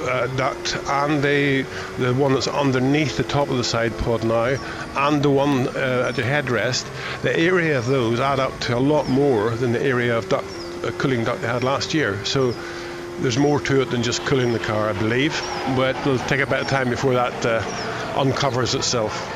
uh, 0.02 0.26
duct 0.36 0.76
and 0.88 1.22
the 1.22 1.62
the 1.98 2.14
one 2.14 2.34
that's 2.34 2.48
underneath 2.48 3.16
the 3.16 3.22
top 3.22 3.48
of 3.48 3.56
the 3.56 3.64
side 3.64 3.96
pod 3.98 4.24
now 4.24 4.56
and 4.96 5.22
the 5.22 5.30
one 5.30 5.68
uh, 5.68 6.06
at 6.08 6.16
the 6.16 6.22
headrest, 6.22 6.86
the 7.22 7.36
area 7.38 7.78
of 7.78 7.86
those 7.86 8.20
add 8.20 8.40
up 8.40 8.58
to 8.60 8.76
a 8.76 8.80
lot 8.80 9.08
more 9.08 9.50
than 9.50 9.72
the 9.72 9.82
area 9.82 10.16
of 10.16 10.28
duct, 10.28 10.46
uh, 10.84 10.90
cooling 10.98 11.24
duct 11.24 11.40
they 11.40 11.48
had 11.48 11.64
last 11.64 11.94
year. 11.94 12.22
So 12.24 12.54
there's 13.20 13.38
more 13.38 13.60
to 13.60 13.82
it 13.82 13.90
than 13.90 14.02
just 14.02 14.24
cooling 14.26 14.52
the 14.52 14.58
car, 14.58 14.88
I 14.88 14.92
believe, 14.92 15.40
but 15.76 15.96
it'll 15.96 16.18
take 16.18 16.40
a 16.40 16.46
bit 16.46 16.60
of 16.60 16.68
time 16.68 16.90
before 16.90 17.14
that 17.14 17.46
uh, 17.46 18.18
uncovers 18.18 18.74
itself. 18.74 19.28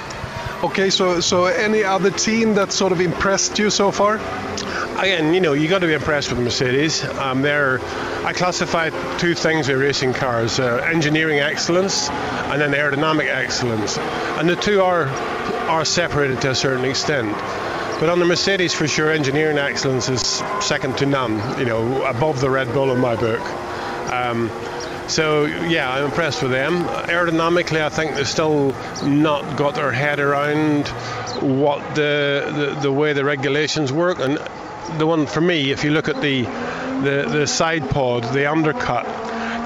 Okay, 0.64 0.88
so 0.88 1.20
so 1.20 1.44
any 1.44 1.84
other 1.84 2.10
team 2.10 2.54
that 2.54 2.72
sort 2.72 2.92
of 2.92 3.00
impressed 3.00 3.58
you 3.58 3.70
so 3.70 3.90
far? 3.90 4.18
Again, 4.98 5.34
you 5.34 5.40
know, 5.40 5.52
you 5.52 5.68
got 5.68 5.80
to 5.80 5.86
be 5.86 5.92
impressed 5.92 6.30
with 6.30 6.40
Mercedes. 6.40 7.04
Um, 7.04 7.42
they're 7.42 7.80
I 8.24 8.32
classify 8.32 8.88
two 9.18 9.34
things 9.34 9.68
with 9.68 9.78
racing 9.78 10.14
cars: 10.14 10.58
uh, 10.58 10.76
engineering 10.90 11.38
excellence 11.38 12.08
and 12.08 12.62
then 12.62 12.72
aerodynamic 12.72 13.28
excellence, 13.28 13.98
and 13.98 14.48
the 14.48 14.56
two 14.56 14.80
are 14.80 15.04
are 15.68 15.84
separated 15.84 16.40
to 16.42 16.50
a 16.52 16.54
certain 16.54 16.86
extent. 16.86 17.30
But 18.00 18.08
on 18.08 18.20
the 18.20 18.24
Mercedes, 18.24 18.72
for 18.72 18.88
sure, 18.88 19.10
engineering 19.10 19.58
excellence 19.58 20.08
is 20.08 20.42
second 20.60 20.96
to 20.98 21.06
none. 21.06 21.58
You 21.58 21.66
know, 21.66 22.04
above 22.06 22.40
the 22.40 22.48
Red 22.48 22.72
Bull 22.72 22.90
in 22.90 22.98
my 22.98 23.16
book. 23.16 23.40
Um, 24.10 24.50
so 25.08 25.44
yeah, 25.44 25.92
I'm 25.92 26.04
impressed 26.04 26.42
with 26.42 26.52
them. 26.52 26.84
Aerodynamically, 26.84 27.80
I 27.80 27.90
think 27.90 28.14
they've 28.14 28.26
still 28.26 28.72
not 29.04 29.56
got 29.56 29.74
their 29.74 29.92
head 29.92 30.20
around 30.20 30.88
what 31.42 31.94
the, 31.94 32.74
the, 32.74 32.80
the 32.80 32.92
way 32.92 33.12
the 33.12 33.24
regulations 33.24 33.92
work. 33.92 34.18
And 34.18 34.38
the 34.98 35.06
one 35.06 35.26
for 35.26 35.40
me, 35.40 35.70
if 35.70 35.84
you 35.84 35.90
look 35.90 36.08
at 36.08 36.20
the 36.20 36.42
the, 36.42 37.26
the 37.28 37.46
side 37.46 37.90
pod, 37.90 38.24
the 38.32 38.50
undercut, 38.50 39.04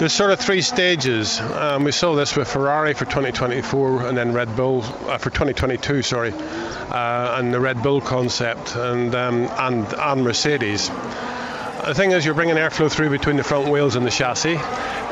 there's 0.01 0.13
sort 0.13 0.31
of 0.31 0.41
three 0.41 0.63
stages. 0.63 1.39
Um, 1.41 1.85
we 1.85 1.93
saw 1.93 2.15
this 2.15 2.35
with 2.35 2.49
Ferrari 2.49 2.95
for 2.95 3.05
2024 3.05 4.07
and 4.07 4.17
then 4.17 4.33
Red 4.33 4.57
Bull 4.57 4.83
uh, 4.83 5.19
for 5.19 5.31
2022, 5.31 6.03
sorry, 6.03 6.33
uh, 6.33 7.39
and 7.39 7.53
the 7.53 7.61
Red 7.61 7.83
Bull 7.83 8.01
concept 8.01 8.75
and 8.77 9.15
um, 9.15 9.49
and 9.59 9.87
and 9.93 10.25
Mercedes. 10.25 10.89
The 10.89 11.95
thing 11.95 12.13
is, 12.13 12.25
you're 12.25 12.35
bringing 12.35 12.57
airflow 12.57 12.91
through 12.91 13.11
between 13.11 13.37
the 13.37 13.45
front 13.45 13.69
wheels 13.69 13.97
and 13.97 14.07
the 14.07 14.11
chassis 14.11 14.59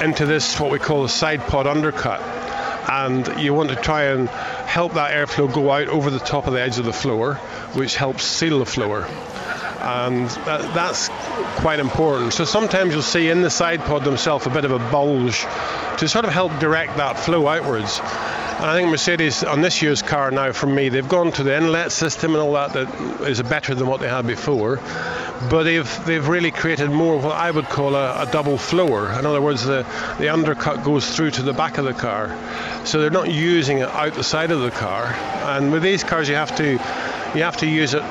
into 0.03 0.27
this 0.27 0.59
what 0.59 0.71
we 0.71 0.79
call 0.79 1.05
a 1.05 1.09
side 1.09 1.41
pod 1.41 1.67
undercut, 1.67 2.21
and 2.91 3.41
you 3.41 3.55
want 3.55 3.71
to 3.71 3.77
try 3.77 4.05
and 4.05 4.29
help 4.29 4.95
that 4.95 5.13
airflow 5.13 5.53
go 5.53 5.71
out 5.71 5.89
over 5.89 6.11
the 6.11 6.19
top 6.19 6.47
of 6.47 6.53
the 6.53 6.61
edge 6.61 6.79
of 6.79 6.85
the 6.85 6.93
floor, 6.93 7.35
which 7.75 7.97
helps 7.97 8.25
seal 8.25 8.59
the 8.59 8.67
floor. 8.67 9.07
And 9.81 10.29
that, 10.29 10.75
that's 10.75 11.09
quite 11.61 11.81
important. 11.81 12.33
So 12.33 12.45
sometimes 12.45 12.93
you'll 12.93 13.03
see 13.03 13.29
in 13.29 13.43
the 13.43 13.51
side 13.51 13.81
pod 13.81 14.05
themselves 14.05 14.47
a 14.47 14.51
bit 14.51 14.65
of 14.65 14.73
a 14.73 14.79
bulge 14.91 15.47
to 15.99 16.09
sort 16.09 16.25
of 16.25 16.33
help 16.33 16.59
direct 16.59 16.97
that 16.97 17.19
flow 17.19 17.47
outwards. 17.47 18.01
And 18.01 18.67
I 18.67 18.75
think 18.77 18.91
Mercedes 18.91 19.45
on 19.45 19.61
this 19.61 19.83
year's 19.83 20.03
car 20.03 20.31
now, 20.31 20.53
for 20.53 20.67
me, 20.67 20.89
they've 20.89 21.09
gone 21.09 21.31
to 21.33 21.43
the 21.45 21.57
inlet 21.57 21.93
system 21.93 22.33
and 22.33 22.43
all 22.43 22.55
that 22.55 22.73
that 22.73 23.21
is 23.29 23.41
better 23.43 23.75
than 23.75 23.87
what 23.87 24.01
they 24.01 24.09
had 24.09 24.27
before 24.27 24.81
but 25.51 25.63
they've 25.63 26.05
they've 26.05 26.27
really 26.27 26.51
created 26.51 26.91
more 26.91 27.15
of 27.15 27.25
what 27.25 27.37
I 27.37 27.51
would 27.51 27.67
call 27.67 27.95
a, 27.95 28.23
a, 28.23 28.27
double 28.31 28.59
floor. 28.59 29.09
In 29.13 29.25
other 29.25 29.41
words, 29.41 29.65
the 29.65 29.87
the 30.19 30.29
undercut 30.29 30.85
goes 30.85 31.15
through 31.15 31.33
to 31.33 31.43
the 31.43 31.53
back 31.53 31.79
of 31.79 31.85
the 31.85 31.95
car, 31.95 32.37
so 32.85 33.01
they're 33.01 33.11
not 33.11 33.31
using 33.31 33.79
it 33.79 33.89
out 33.89 34.15
the 34.15 34.25
side 34.25 34.51
of 34.51 34.61
the 34.61 34.71
car. 34.71 35.07
And 35.45 35.73
with 35.73 35.83
these 35.83 36.03
cars, 36.03 36.29
you 36.29 36.35
have 36.35 36.57
to 36.57 36.73
you 36.73 37.43
have 37.43 37.59
to 37.59 37.67
use 37.67 37.95
it. 37.95 38.03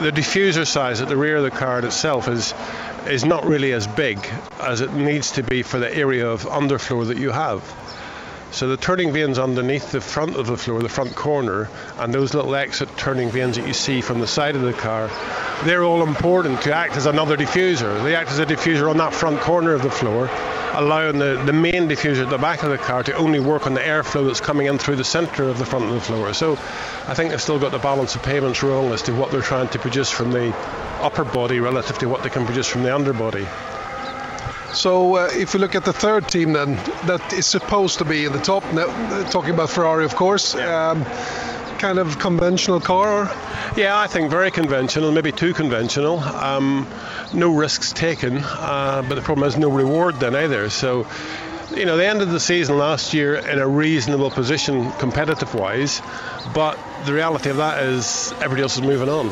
The 0.00 0.10
diffuser 0.10 0.66
size 0.66 1.00
at 1.00 1.08
the 1.08 1.16
rear 1.16 1.36
of 1.36 1.42
the 1.42 1.50
car 1.50 1.78
itself 1.84 2.26
is 2.28 2.54
is 3.06 3.24
not 3.24 3.44
really 3.44 3.72
as 3.72 3.86
big 3.86 4.18
as 4.60 4.80
it 4.80 4.92
needs 4.92 5.32
to 5.32 5.42
be 5.42 5.62
for 5.62 5.78
the 5.78 5.94
area 5.94 6.26
of 6.28 6.44
underfloor 6.44 7.06
that 7.08 7.18
you 7.18 7.30
have. 7.30 7.62
So 8.52 8.68
the 8.68 8.76
turning 8.76 9.12
vanes 9.12 9.38
underneath 9.38 9.92
the 9.92 10.00
front 10.00 10.36
of 10.36 10.46
the 10.46 10.58
floor, 10.58 10.80
the 10.80 10.88
front 10.88 11.16
corner, 11.16 11.68
and 11.98 12.12
those 12.12 12.34
little 12.34 12.54
exit 12.54 12.88
turning 12.98 13.30
vanes 13.30 13.56
that 13.56 13.66
you 13.66 13.72
see 13.72 14.02
from 14.02 14.20
the 14.20 14.26
side 14.26 14.56
of 14.56 14.62
the 14.62 14.74
car, 14.74 15.10
they're 15.64 15.82
all 15.82 16.02
important 16.02 16.62
to 16.62 16.74
act 16.74 16.96
as 16.96 17.06
another 17.06 17.36
diffuser. 17.36 18.02
They 18.04 18.14
act 18.14 18.30
as 18.30 18.38
a 18.38 18.46
diffuser 18.46 18.90
on 18.90 18.98
that 18.98 19.14
front 19.14 19.40
corner 19.40 19.72
of 19.72 19.82
the 19.82 19.90
floor 19.90 20.28
allowing 20.74 21.18
the, 21.18 21.42
the 21.44 21.52
main 21.52 21.88
diffuser 21.88 22.24
at 22.24 22.30
the 22.30 22.38
back 22.38 22.62
of 22.62 22.70
the 22.70 22.78
car 22.78 23.02
to 23.02 23.14
only 23.14 23.40
work 23.40 23.66
on 23.66 23.74
the 23.74 23.80
airflow 23.80 24.26
that's 24.26 24.40
coming 24.40 24.66
in 24.66 24.78
through 24.78 24.96
the 24.96 25.04
centre 25.04 25.44
of 25.44 25.58
the 25.58 25.66
front 25.66 25.84
of 25.84 25.92
the 25.92 26.00
floor. 26.00 26.32
So 26.32 26.52
I 26.52 27.14
think 27.14 27.30
they've 27.30 27.42
still 27.42 27.58
got 27.58 27.72
the 27.72 27.78
balance 27.78 28.14
of 28.14 28.22
payments 28.22 28.62
wrong 28.62 28.92
as 28.92 29.02
to 29.02 29.12
what 29.12 29.30
they're 29.30 29.42
trying 29.42 29.68
to 29.68 29.78
produce 29.78 30.10
from 30.10 30.32
the 30.32 30.54
upper 31.00 31.24
body 31.24 31.60
relative 31.60 31.98
to 31.98 32.08
what 32.08 32.22
they 32.22 32.30
can 32.30 32.46
produce 32.46 32.66
from 32.66 32.82
the 32.82 32.94
underbody. 32.94 33.46
So 34.74 35.16
uh, 35.16 35.28
if 35.32 35.52
we 35.54 35.60
look 35.60 35.74
at 35.74 35.84
the 35.84 35.92
third 35.92 36.28
team 36.28 36.54
then, 36.54 36.76
that 37.06 37.32
is 37.32 37.46
supposed 37.46 37.98
to 37.98 38.04
be 38.04 38.24
in 38.24 38.32
the 38.32 38.40
top, 38.40 38.64
now, 38.72 38.86
talking 39.30 39.50
about 39.52 39.70
Ferrari 39.70 40.04
of 40.04 40.16
course, 40.16 40.54
yeah. 40.54 40.90
um, 40.90 41.04
kind 41.82 41.98
of 41.98 42.18
conventional 42.18 42.80
car? 42.80 43.24
Yeah, 43.76 43.98
I 43.98 44.06
think 44.06 44.30
very 44.30 44.50
conventional, 44.50 45.10
maybe 45.10 45.32
too 45.32 45.52
conventional. 45.52 46.20
Um, 46.20 46.86
no 47.34 47.52
risks 47.52 47.92
taken, 47.92 48.38
uh, 48.38 49.04
but 49.08 49.16
the 49.16 49.20
problem 49.20 49.48
is 49.48 49.56
no 49.56 49.68
reward 49.68 50.20
then 50.20 50.36
either. 50.36 50.70
So, 50.70 51.06
you 51.74 51.84
know, 51.84 51.96
they 51.96 52.08
ended 52.08 52.30
the 52.30 52.40
season 52.40 52.78
last 52.78 53.14
year 53.14 53.34
in 53.34 53.58
a 53.58 53.66
reasonable 53.66 54.30
position 54.30 54.92
competitive 54.92 55.54
wise, 55.54 56.00
but 56.54 56.78
the 57.04 57.12
reality 57.12 57.50
of 57.50 57.56
that 57.56 57.82
is 57.82 58.32
everybody 58.34 58.62
else 58.62 58.76
is 58.76 58.82
moving 58.82 59.08
on. 59.08 59.28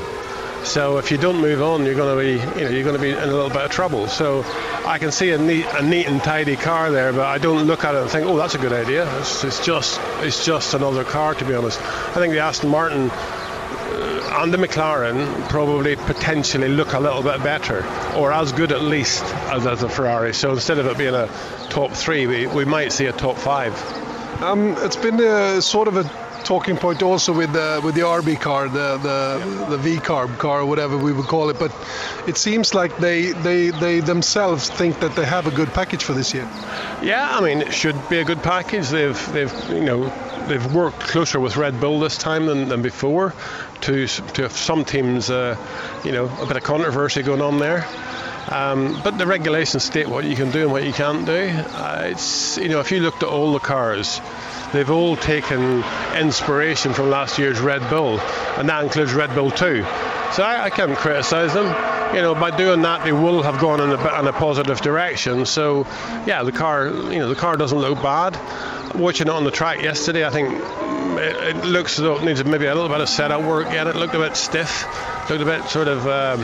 So 0.65 0.99
if 0.99 1.11
you 1.11 1.17
don't 1.19 1.41
move 1.41 1.63
on, 1.63 1.85
you're 1.85 1.95
going 1.95 2.17
to 2.17 2.23
be, 2.23 2.61
you 2.61 2.65
know, 2.65 2.71
you're 2.71 2.85
going 2.85 2.97
to 2.97 3.03
be 3.03 3.11
in 3.11 3.19
a 3.19 3.27
little 3.27 3.49
bit 3.49 3.63
of 3.63 3.71
trouble. 3.71 4.07
So 4.07 4.45
I 4.87 4.99
can 4.99 5.11
see 5.11 5.31
a 5.31 5.39
neat, 5.39 5.67
a 5.67 5.83
neat 5.83 6.07
and 6.07 6.23
tidy 6.23 6.57
car 6.57 6.91
there, 6.91 7.13
but 7.13 7.27
I 7.27 7.39
don't 7.39 7.67
look 7.67 7.85
at 7.85 7.95
it 7.95 8.03
and 8.03 8.11
think, 8.11 8.27
oh, 8.27 8.37
that's 8.37 8.55
a 8.55 8.59
good 8.59 8.73
idea. 8.73 9.09
It's, 9.19 9.43
it's 9.43 9.65
just, 9.65 10.01
it's 10.21 10.45
just 10.45 10.75
another 10.75 11.03
car, 11.03 11.35
to 11.35 11.45
be 11.45 11.55
honest. 11.55 11.81
I 11.81 12.15
think 12.15 12.33
the 12.33 12.41
Aston 12.41 12.69
Martin 12.71 13.11
uh, 13.11 14.39
and 14.41 14.55
the 14.55 14.59
McLaren 14.59 15.49
probably 15.49 15.97
potentially 15.97 16.69
look 16.69 16.93
a 16.93 17.01
little 17.01 17.23
bit 17.23 17.43
better, 17.43 17.85
or 18.17 18.33
as 18.33 18.53
good 18.53 18.71
at 18.71 18.83
least 18.83 19.25
as, 19.25 19.67
as 19.67 19.83
a 19.83 19.89
Ferrari. 19.89 20.35
So 20.35 20.53
instead 20.53 20.79
of 20.79 20.87
it 20.87 20.97
being 20.97 21.15
a 21.15 21.29
top 21.71 21.93
three, 21.93 22.27
we, 22.27 22.47
we 22.47 22.65
might 22.65 22.93
see 22.93 23.07
a 23.07 23.13
top 23.13 23.37
five. 23.37 23.75
Um, 24.43 24.77
it's 24.79 24.97
been 24.97 25.21
a, 25.21 25.61
sort 25.61 25.89
of 25.89 25.97
a 25.97 26.30
talking 26.51 26.77
point 26.77 27.01
also 27.01 27.33
with 27.33 27.53
the 27.53 27.81
with 27.85 27.95
the 27.95 28.01
RB 28.01 28.35
car, 28.41 28.69
the 28.69 28.99
the, 28.99 29.77
the 29.77 29.79
VCARB 29.87 30.37
car, 30.39 30.67
whatever 30.67 30.99
we 30.99 31.13
would 31.13 31.27
call 31.27 31.49
it. 31.49 31.61
But 31.61 31.73
it 32.27 32.37
seems 32.37 32.75
like 32.75 32.97
they, 32.99 33.31
they 33.31 33.71
they 33.71 34.01
themselves 34.01 34.69
think 34.69 34.99
that 34.99 35.15
they 35.15 35.25
have 35.25 35.47
a 35.47 35.53
good 35.53 35.69
package 35.69 36.03
for 36.03 36.13
this 36.13 36.35
year. 36.35 36.49
Yeah, 37.03 37.39
I 37.39 37.41
mean 37.41 37.59
it 37.63 37.73
should 37.73 37.97
be 38.09 38.19
a 38.19 38.25
good 38.25 38.43
package. 38.43 38.89
They've 38.89 39.33
they've 39.33 39.55
you 39.71 39.85
know 39.85 39.99
they've 40.49 40.75
worked 40.75 40.99
closer 40.99 41.39
with 41.39 41.57
Red 41.57 41.81
Bull 41.81 42.01
this 42.01 42.19
time 42.19 42.47
than, 42.47 42.69
than 42.69 42.83
before. 42.83 43.33
To 43.83 44.09
to 44.35 44.51
some 44.51 44.85
teams, 44.85 45.31
uh, 45.31 45.57
you 46.05 46.11
know, 46.11 46.27
a 46.43 46.47
bit 46.47 46.57
of 46.57 46.65
controversy 46.65 47.23
going 47.23 47.43
on 47.43 47.61
there. 47.61 47.87
Um, 48.49 49.01
but 49.05 49.19
the 49.19 49.27
regulations 49.27 49.85
state 49.85 50.09
what 50.09 50.25
you 50.25 50.35
can 50.35 50.51
do 50.51 50.63
and 50.63 50.73
what 50.73 50.83
you 50.83 50.93
can't 50.93 51.25
do. 51.25 51.43
Uh, 51.85 52.11
it's 52.11 52.59
you 52.59 52.69
know 52.69 52.81
if 52.81 52.91
you 52.91 52.99
looked 52.99 53.23
at 53.23 53.29
all 53.29 53.53
the 53.53 53.61
cars 53.61 54.21
they've 54.73 54.91
all 54.91 55.17
taken 55.17 55.85
inspiration 56.17 56.93
from 56.93 57.11
last 57.11 57.39
year's 57.39 57.61
Red 57.61 57.89
Bull, 57.91 58.21
and 58.59 58.69
that 58.69 58.83
includes 58.85 59.13
Red 59.13 59.35
Bull 59.35 59.51
2. 59.51 59.83
So 60.33 60.43
I, 60.43 60.65
I 60.65 60.71
can't 60.71 60.97
criticise 60.97 61.55
them. 61.55 61.67
You 62.15 62.23
know, 62.23 62.35
by 62.35 62.57
doing 62.57 62.83
that, 62.83 63.05
they 63.05 63.13
will 63.13 63.43
have 63.43 63.61
gone 63.61 63.81
in 63.81 63.91
a, 63.91 64.21
in 64.21 64.27
a 64.27 64.33
positive 64.33 64.81
direction. 64.81 65.47
So, 65.47 65.87
yeah, 66.27 66.43
the 66.43 66.53
car, 66.53 66.89
you 66.89 67.19
know, 67.19 67.29
the 67.29 67.37
car 67.37 67.57
doesn't 67.57 67.79
look 67.79 68.03
bad. 68.03 68.39
Watching 68.95 69.29
it 69.29 69.31
on 69.31 69.45
the 69.45 69.51
track 69.51 69.83
yesterday, 69.83 70.27
I 70.27 70.31
think 70.31 70.53
it, 71.19 71.57
it 71.57 71.65
looks 71.65 71.99
as 71.99 72.05
though 72.05 72.17
it 72.17 72.25
needs 72.25 72.45
maybe 72.45 72.67
a 72.67 72.75
little 72.75 72.89
bit 72.89 73.01
of 73.01 73.09
setup 73.09 73.43
work. 73.43 73.67
Yeah, 73.67 73.89
it 73.89 73.97
looked 73.97 74.15
a 74.15 74.19
bit 74.19 74.37
stiff 74.37 74.85
looked 75.31 75.43
a 75.43 75.45
bit 75.45 75.71
sort 75.71 75.87
of 75.87 76.09
um, 76.09 76.41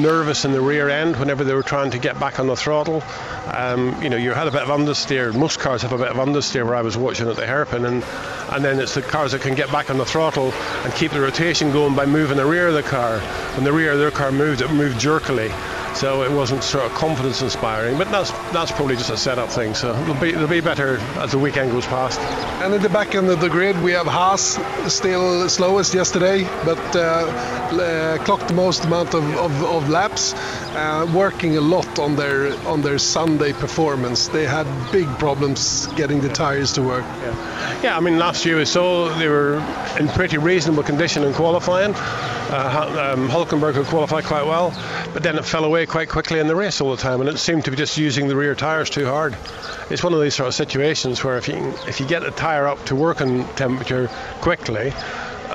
nervous 0.00 0.44
in 0.44 0.52
the 0.52 0.60
rear 0.60 0.88
end 0.88 1.16
whenever 1.16 1.42
they 1.42 1.54
were 1.54 1.62
trying 1.62 1.90
to 1.90 1.98
get 1.98 2.20
back 2.20 2.38
on 2.38 2.46
the 2.46 2.54
throttle. 2.54 3.02
Um, 3.52 4.00
you 4.00 4.08
know, 4.08 4.16
you 4.16 4.30
had 4.32 4.46
a 4.46 4.52
bit 4.52 4.62
of 4.62 4.68
understeer. 4.68 5.34
Most 5.34 5.58
cars 5.58 5.82
have 5.82 5.92
a 5.92 5.98
bit 5.98 6.06
of 6.06 6.16
understeer 6.18 6.64
where 6.64 6.76
I 6.76 6.82
was 6.82 6.96
watching 6.96 7.28
at 7.28 7.34
the 7.34 7.46
hairpin, 7.46 7.84
and 7.84 8.04
and 8.50 8.64
then 8.64 8.78
it's 8.78 8.94
the 8.94 9.02
cars 9.02 9.32
that 9.32 9.40
can 9.40 9.56
get 9.56 9.72
back 9.72 9.90
on 9.90 9.98
the 9.98 10.04
throttle 10.04 10.52
and 10.52 10.94
keep 10.94 11.10
the 11.10 11.20
rotation 11.20 11.72
going 11.72 11.96
by 11.96 12.06
moving 12.06 12.36
the 12.36 12.46
rear 12.46 12.68
of 12.68 12.74
the 12.74 12.82
car. 12.84 13.18
When 13.56 13.64
the 13.64 13.72
rear 13.72 13.92
of 13.92 13.98
their 13.98 14.12
car 14.12 14.30
moved, 14.30 14.60
it 14.60 14.70
moved 14.70 15.00
jerkily 15.00 15.50
so 15.94 16.22
it 16.22 16.30
wasn't 16.30 16.62
sort 16.62 16.84
of 16.84 16.92
confidence 16.92 17.42
inspiring. 17.42 17.98
But 17.98 18.10
that's 18.10 18.30
that's 18.52 18.72
probably 18.72 18.96
just 18.96 19.10
a 19.10 19.16
setup 19.16 19.50
thing. 19.50 19.74
So 19.74 19.94
it'll 19.94 20.14
be 20.14 20.30
it'll 20.30 20.48
be 20.48 20.60
better 20.60 20.98
as 21.16 21.32
the 21.32 21.38
weekend 21.38 21.72
goes 21.72 21.86
past. 21.86 22.20
And 22.62 22.74
at 22.74 22.82
the 22.82 22.88
back 22.88 23.14
end 23.14 23.28
of 23.28 23.40
the 23.40 23.48
grid, 23.48 23.80
we 23.82 23.92
have 23.92 24.06
Haas 24.06 24.58
still 24.92 25.48
slowest 25.48 25.94
yesterday, 25.94 26.44
but 26.64 26.96
uh, 26.96 27.00
uh, 27.00 28.18
clocked 28.24 28.48
the 28.48 28.54
most 28.54 28.84
amount 28.84 29.14
of, 29.14 29.24
of, 29.36 29.62
of 29.64 29.88
laps, 29.88 30.34
uh, 30.74 31.10
working 31.14 31.56
a 31.56 31.60
lot 31.60 31.98
on 31.98 32.16
their 32.16 32.52
on 32.66 32.82
their 32.82 32.98
Sunday 32.98 33.52
performance. 33.52 34.28
They 34.28 34.44
had 34.44 34.66
big 34.92 35.08
problems 35.18 35.86
getting 35.88 36.20
the 36.20 36.28
tires 36.28 36.72
to 36.74 36.82
work. 36.82 37.04
Yeah, 37.04 37.34
yeah 37.82 37.96
I 37.96 38.00
mean 38.00 38.18
last 38.18 38.44
year 38.44 38.56
we 38.56 38.64
saw 38.64 39.08
they 39.18 39.28
were 39.28 39.54
in 39.98 40.08
pretty 40.08 40.38
reasonable 40.38 40.82
condition 40.82 41.24
in 41.24 41.32
qualifying. 41.32 41.94
Uh, 42.50 43.12
um, 43.14 43.28
Hulkenberg 43.28 43.74
had 43.74 43.86
qualified 43.86 44.24
quite 44.24 44.46
well, 44.46 44.70
but 45.12 45.22
then 45.22 45.36
it 45.36 45.44
fell 45.44 45.64
away 45.64 45.84
quite 45.84 46.08
quickly 46.08 46.38
in 46.38 46.46
the 46.46 46.56
race 46.56 46.80
all 46.80 46.90
the 46.90 46.96
time, 46.96 47.20
and 47.20 47.28
it 47.28 47.38
seemed 47.38 47.66
to 47.66 47.70
be 47.70 47.76
just 47.76 47.98
using 47.98 48.26
the 48.26 48.34
rear 48.34 48.54
tyres 48.54 48.88
too 48.88 49.04
hard. 49.04 49.36
It's 49.90 50.02
one 50.02 50.14
of 50.14 50.20
these 50.20 50.34
sort 50.34 50.48
of 50.48 50.54
situations 50.54 51.22
where 51.22 51.36
if 51.36 51.46
you 51.46 51.56
if 51.86 52.00
you 52.00 52.06
get 52.06 52.22
the 52.22 52.30
tyre 52.30 52.66
up 52.66 52.84
to 52.86 52.96
working 52.96 53.44
temperature 53.48 54.08
quickly, 54.40 54.92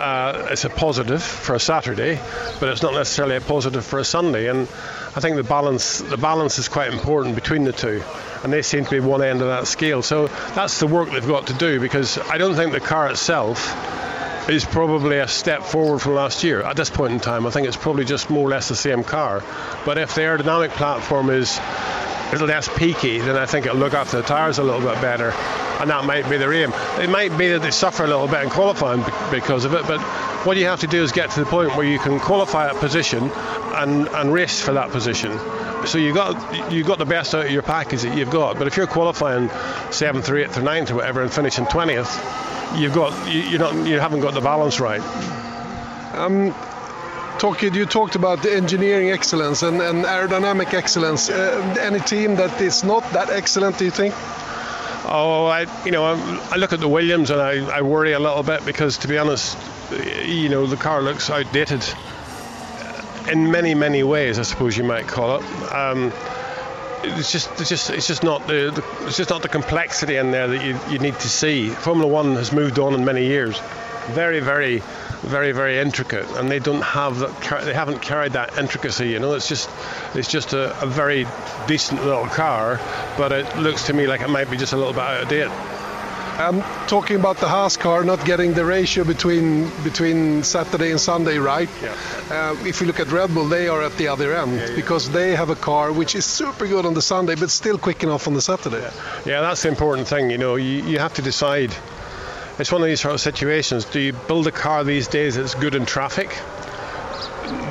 uh, 0.04 0.48
it's 0.52 0.66
a 0.66 0.70
positive 0.70 1.24
for 1.24 1.56
a 1.56 1.60
Saturday, 1.60 2.20
but 2.60 2.68
it's 2.68 2.84
not 2.84 2.94
necessarily 2.94 3.38
a 3.38 3.42
positive 3.42 3.86
for 3.86 4.00
a 4.00 4.04
Sunday. 4.04 4.50
And 4.50 4.62
I 5.16 5.22
think 5.22 5.38
the 5.38 5.44
balance 5.44 6.00
the 6.00 6.18
balance 6.18 6.60
is 6.60 6.68
quite 6.68 6.92
important 6.92 7.36
between 7.36 7.64
the 7.64 7.72
two, 7.72 8.04
and 8.44 8.52
they 8.52 8.64
seem 8.64 8.84
to 8.84 8.92
be 8.92 9.00
one 9.00 9.24
end 9.24 9.42
of 9.42 9.48
that 9.48 9.66
scale. 9.66 10.02
So 10.02 10.28
that's 10.28 10.80
the 10.80 10.88
work 10.88 11.10
they've 11.10 11.26
got 11.26 11.48
to 11.48 11.54
do 11.54 11.80
because 11.80 12.18
I 12.18 12.38
don't 12.38 12.56
think 12.56 12.74
the 12.74 12.82
car 12.82 13.10
itself 13.10 13.60
is 14.50 14.66
probably 14.66 15.20
a 15.20 15.28
step 15.28 15.64
forward 15.64 16.00
from 16.00 16.16
last 16.16 16.44
year. 16.44 16.62
At 16.62 16.76
this 16.76 16.90
point 16.90 17.14
in 17.14 17.20
time, 17.22 17.48
I 17.48 17.50
think 17.50 17.66
it's 17.66 17.78
probably 17.78 18.04
just 18.04 18.30
more 18.30 18.46
or 18.46 18.50
less 18.50 18.68
the 18.68 18.76
same 18.76 19.06
car. 19.06 19.42
But 19.86 19.98
if 19.98 20.16
the 20.16 20.22
aerodynamic 20.22 20.72
platform 20.72 21.30
is 21.30 21.58
a 21.58 22.30
little 22.34 22.48
less 22.48 22.68
peaky, 22.78 23.20
then 23.20 23.38
I 23.38 23.46
think 23.46 23.68
it'll 23.68 23.78
look 23.78 23.94
after 23.94 24.18
the 24.18 24.24
tyres 24.24 24.58
a 24.58 24.64
little 24.64 24.82
bit 24.82 25.00
better. 25.02 25.34
And 25.80 25.90
that 25.90 26.06
might 26.06 26.30
be 26.30 26.38
their 26.38 26.54
aim. 26.54 26.72
It 27.00 27.10
might 27.10 27.38
be 27.38 27.50
that 27.50 27.62
they 27.62 27.72
suffer 27.72 28.04
a 28.04 28.08
little 28.08 28.28
bit 28.28 28.44
in 28.44 28.50
qualifying 28.50 29.04
because 29.32 29.66
of 29.66 29.74
it, 29.74 29.86
but 29.88 30.00
what 30.46 30.58
you 30.58 30.66
have 30.66 30.82
to 30.82 30.88
do 30.88 31.04
is 31.04 31.12
get 31.12 31.32
to 31.32 31.40
the 31.40 31.46
point 31.46 31.76
where 31.76 31.86
you 31.86 32.00
can 32.00 32.20
qualify 32.20 32.68
a 32.68 32.76
position 32.76 33.32
and, 33.32 34.08
and 34.10 34.32
race 34.34 34.62
for 34.62 34.74
that 34.74 34.92
position. 34.92 35.38
So 35.86 35.98
you 35.98 36.14
got 36.14 36.72
you 36.72 36.84
got 36.84 36.98
the 36.98 37.06
best 37.06 37.34
out 37.36 37.46
of 37.46 37.52
your 37.52 37.62
package 37.62 38.04
that 38.04 38.18
you've 38.18 38.30
got. 38.30 38.58
But 38.58 38.68
if 38.68 38.78
you're 38.78 38.88
qualifying 38.88 39.50
seventh 39.92 40.30
or 40.30 40.38
eighth 40.38 40.58
or 40.58 40.62
ninth 40.62 40.92
or 40.92 40.96
whatever 40.96 41.22
and 41.22 41.32
finishing 41.32 41.66
twentieth, 41.66 42.10
you've 42.76 42.94
got 42.94 43.12
you, 43.32 43.58
are 43.58 43.60
not 43.60 43.88
you 43.88 44.00
haven't 44.00 44.22
got 44.22 44.34
the 44.34 44.42
balance 44.42 44.80
right. 44.80 45.02
Um, 46.14 46.54
talking, 47.40 47.74
you 47.74 47.86
talked 47.86 48.16
about 48.16 48.44
the 48.44 48.56
engineering 48.56 49.10
excellence 49.10 49.64
and, 49.64 49.82
and 49.82 50.06
aerodynamic 50.06 50.74
excellence. 50.74 51.30
Uh, 51.30 51.76
any 51.82 52.00
team 52.00 52.36
that 52.36 52.62
is 52.62 52.84
not 52.84 53.04
that 53.12 53.30
excellent, 53.30 53.78
do 53.78 53.86
you 53.86 53.92
think? 53.92 54.14
Oh, 55.16 55.46
I 55.46 55.68
you 55.86 55.92
know 55.92 56.06
I, 56.06 56.56
look 56.56 56.74
at 56.74 56.80
the 56.80 56.88
Williams 56.88 57.30
and 57.30 57.40
I, 57.40 57.78
I 57.78 57.82
worry 57.84 58.14
a 58.14 58.20
little 58.20 58.42
bit 58.42 58.66
because 58.66 58.98
to 59.00 59.08
be 59.08 59.20
honest, 59.20 59.56
you 60.26 60.50
know 60.50 60.66
the 60.66 60.76
car 60.76 61.04
looks 61.04 61.30
outdated 61.30 61.86
in 63.32 63.52
many 63.52 63.76
many 63.76 64.02
ways. 64.02 64.40
I 64.40 64.42
suppose 64.42 64.76
you 64.76 64.84
might 64.84 65.08
call 65.08 65.36
it. 65.36 65.72
Um, 65.72 66.12
it's 67.04 67.32
just 67.32 67.52
it's 67.60 67.70
just 67.70 67.92
it's 67.92 68.08
just 68.08 68.24
not 68.24 68.48
the, 68.48 68.72
the, 68.74 69.06
it's 69.06 69.18
just 69.18 69.30
not 69.30 69.44
the 69.44 69.50
complexity 69.50 70.16
in 70.16 70.32
there 70.32 70.48
that 70.48 70.66
you, 70.66 70.80
you 70.90 70.98
need 70.98 71.20
to 71.20 71.30
see. 71.30 71.70
Formula 71.70 72.12
One 72.12 72.34
has 72.34 72.52
moved 72.52 72.80
on 72.80 72.96
in 72.96 73.06
many 73.06 73.28
years, 73.28 73.60
very 74.08 74.40
very 74.40 74.82
very 75.24 75.52
very 75.52 75.80
intricate, 75.80 76.30
and 76.38 76.50
they 76.50 76.60
don't 76.60 76.82
have 76.82 77.20
that 77.20 77.66
they 77.66 77.74
haven't 77.74 78.02
carried 78.02 78.34
that 78.34 78.58
intricacy. 78.58 79.10
You 79.10 79.20
know, 79.20 79.34
it's 79.34 79.48
just 79.48 79.70
it's 80.16 80.30
just 80.30 80.54
a, 80.54 80.80
a 80.82 80.86
very 80.86 81.26
decent 81.68 82.04
little 82.06 82.28
car, 82.28 82.80
but 83.18 83.32
it 83.32 83.58
looks 83.58 83.88
to 83.88 83.94
me 83.94 84.08
like 84.08 84.22
it 84.22 84.30
might 84.30 84.50
be 84.50 84.58
just 84.58 84.74
a 84.74 84.78
little 84.78 84.94
bit 84.94 85.02
out 85.02 85.24
of 85.24 85.30
date. 85.30 85.52
Um, 86.40 86.64
talking 86.88 87.16
about 87.16 87.38
the 87.38 87.48
Haas 87.48 87.78
car 87.78 88.04
not 88.04 88.26
getting 88.26 88.54
the 88.54 88.66
ratio 88.66 89.04
between 89.04 89.70
between 89.84 90.42
Saturday 90.42 90.90
and 90.90 91.00
Sunday 91.00 91.38
right. 91.38 91.70
Yeah. 91.82 91.96
Uh, 92.32 92.66
if 92.66 92.82
you 92.82 92.88
look 92.88 93.00
at 93.00 93.12
Red 93.12 93.36
Bull, 93.36 93.48
they 93.48 93.68
are 93.68 93.84
at 93.84 93.96
the 93.98 94.08
other 94.08 94.34
end 94.34 94.56
yeah, 94.56 94.68
yeah. 94.68 94.76
because 94.76 95.12
they 95.12 95.36
have 95.36 95.52
a 95.52 95.56
car 95.56 95.94
which 95.94 96.16
is 96.16 96.26
super 96.26 96.66
good 96.66 96.88
on 96.88 96.96
the 96.96 97.04
Sunday 97.04 97.36
but 97.36 97.52
still 97.52 97.78
quick 97.78 98.04
enough 98.04 98.28
on 98.28 98.34
the 98.34 98.42
Saturday. 98.42 98.82
Yeah, 99.26 99.42
that's 99.42 99.62
the 99.62 99.70
important 99.70 100.08
thing. 100.08 100.32
You 100.32 100.40
know, 100.40 100.56
you, 100.56 100.84
you 100.84 100.98
have 100.98 101.14
to 101.16 101.22
decide. 101.22 101.72
It's 102.60 102.72
one 102.72 102.82
of 102.82 102.88
these 102.88 103.02
sort 103.02 103.16
of 103.16 103.22
situations. 103.22 103.86
Do 103.86 104.00
you 104.00 104.14
build 104.14 104.46
a 104.46 104.52
car 104.52 104.84
these 104.84 105.08
days 105.08 105.36
that's 105.36 105.56
good 105.56 105.74
in 105.74 105.88
traffic? 105.88 106.38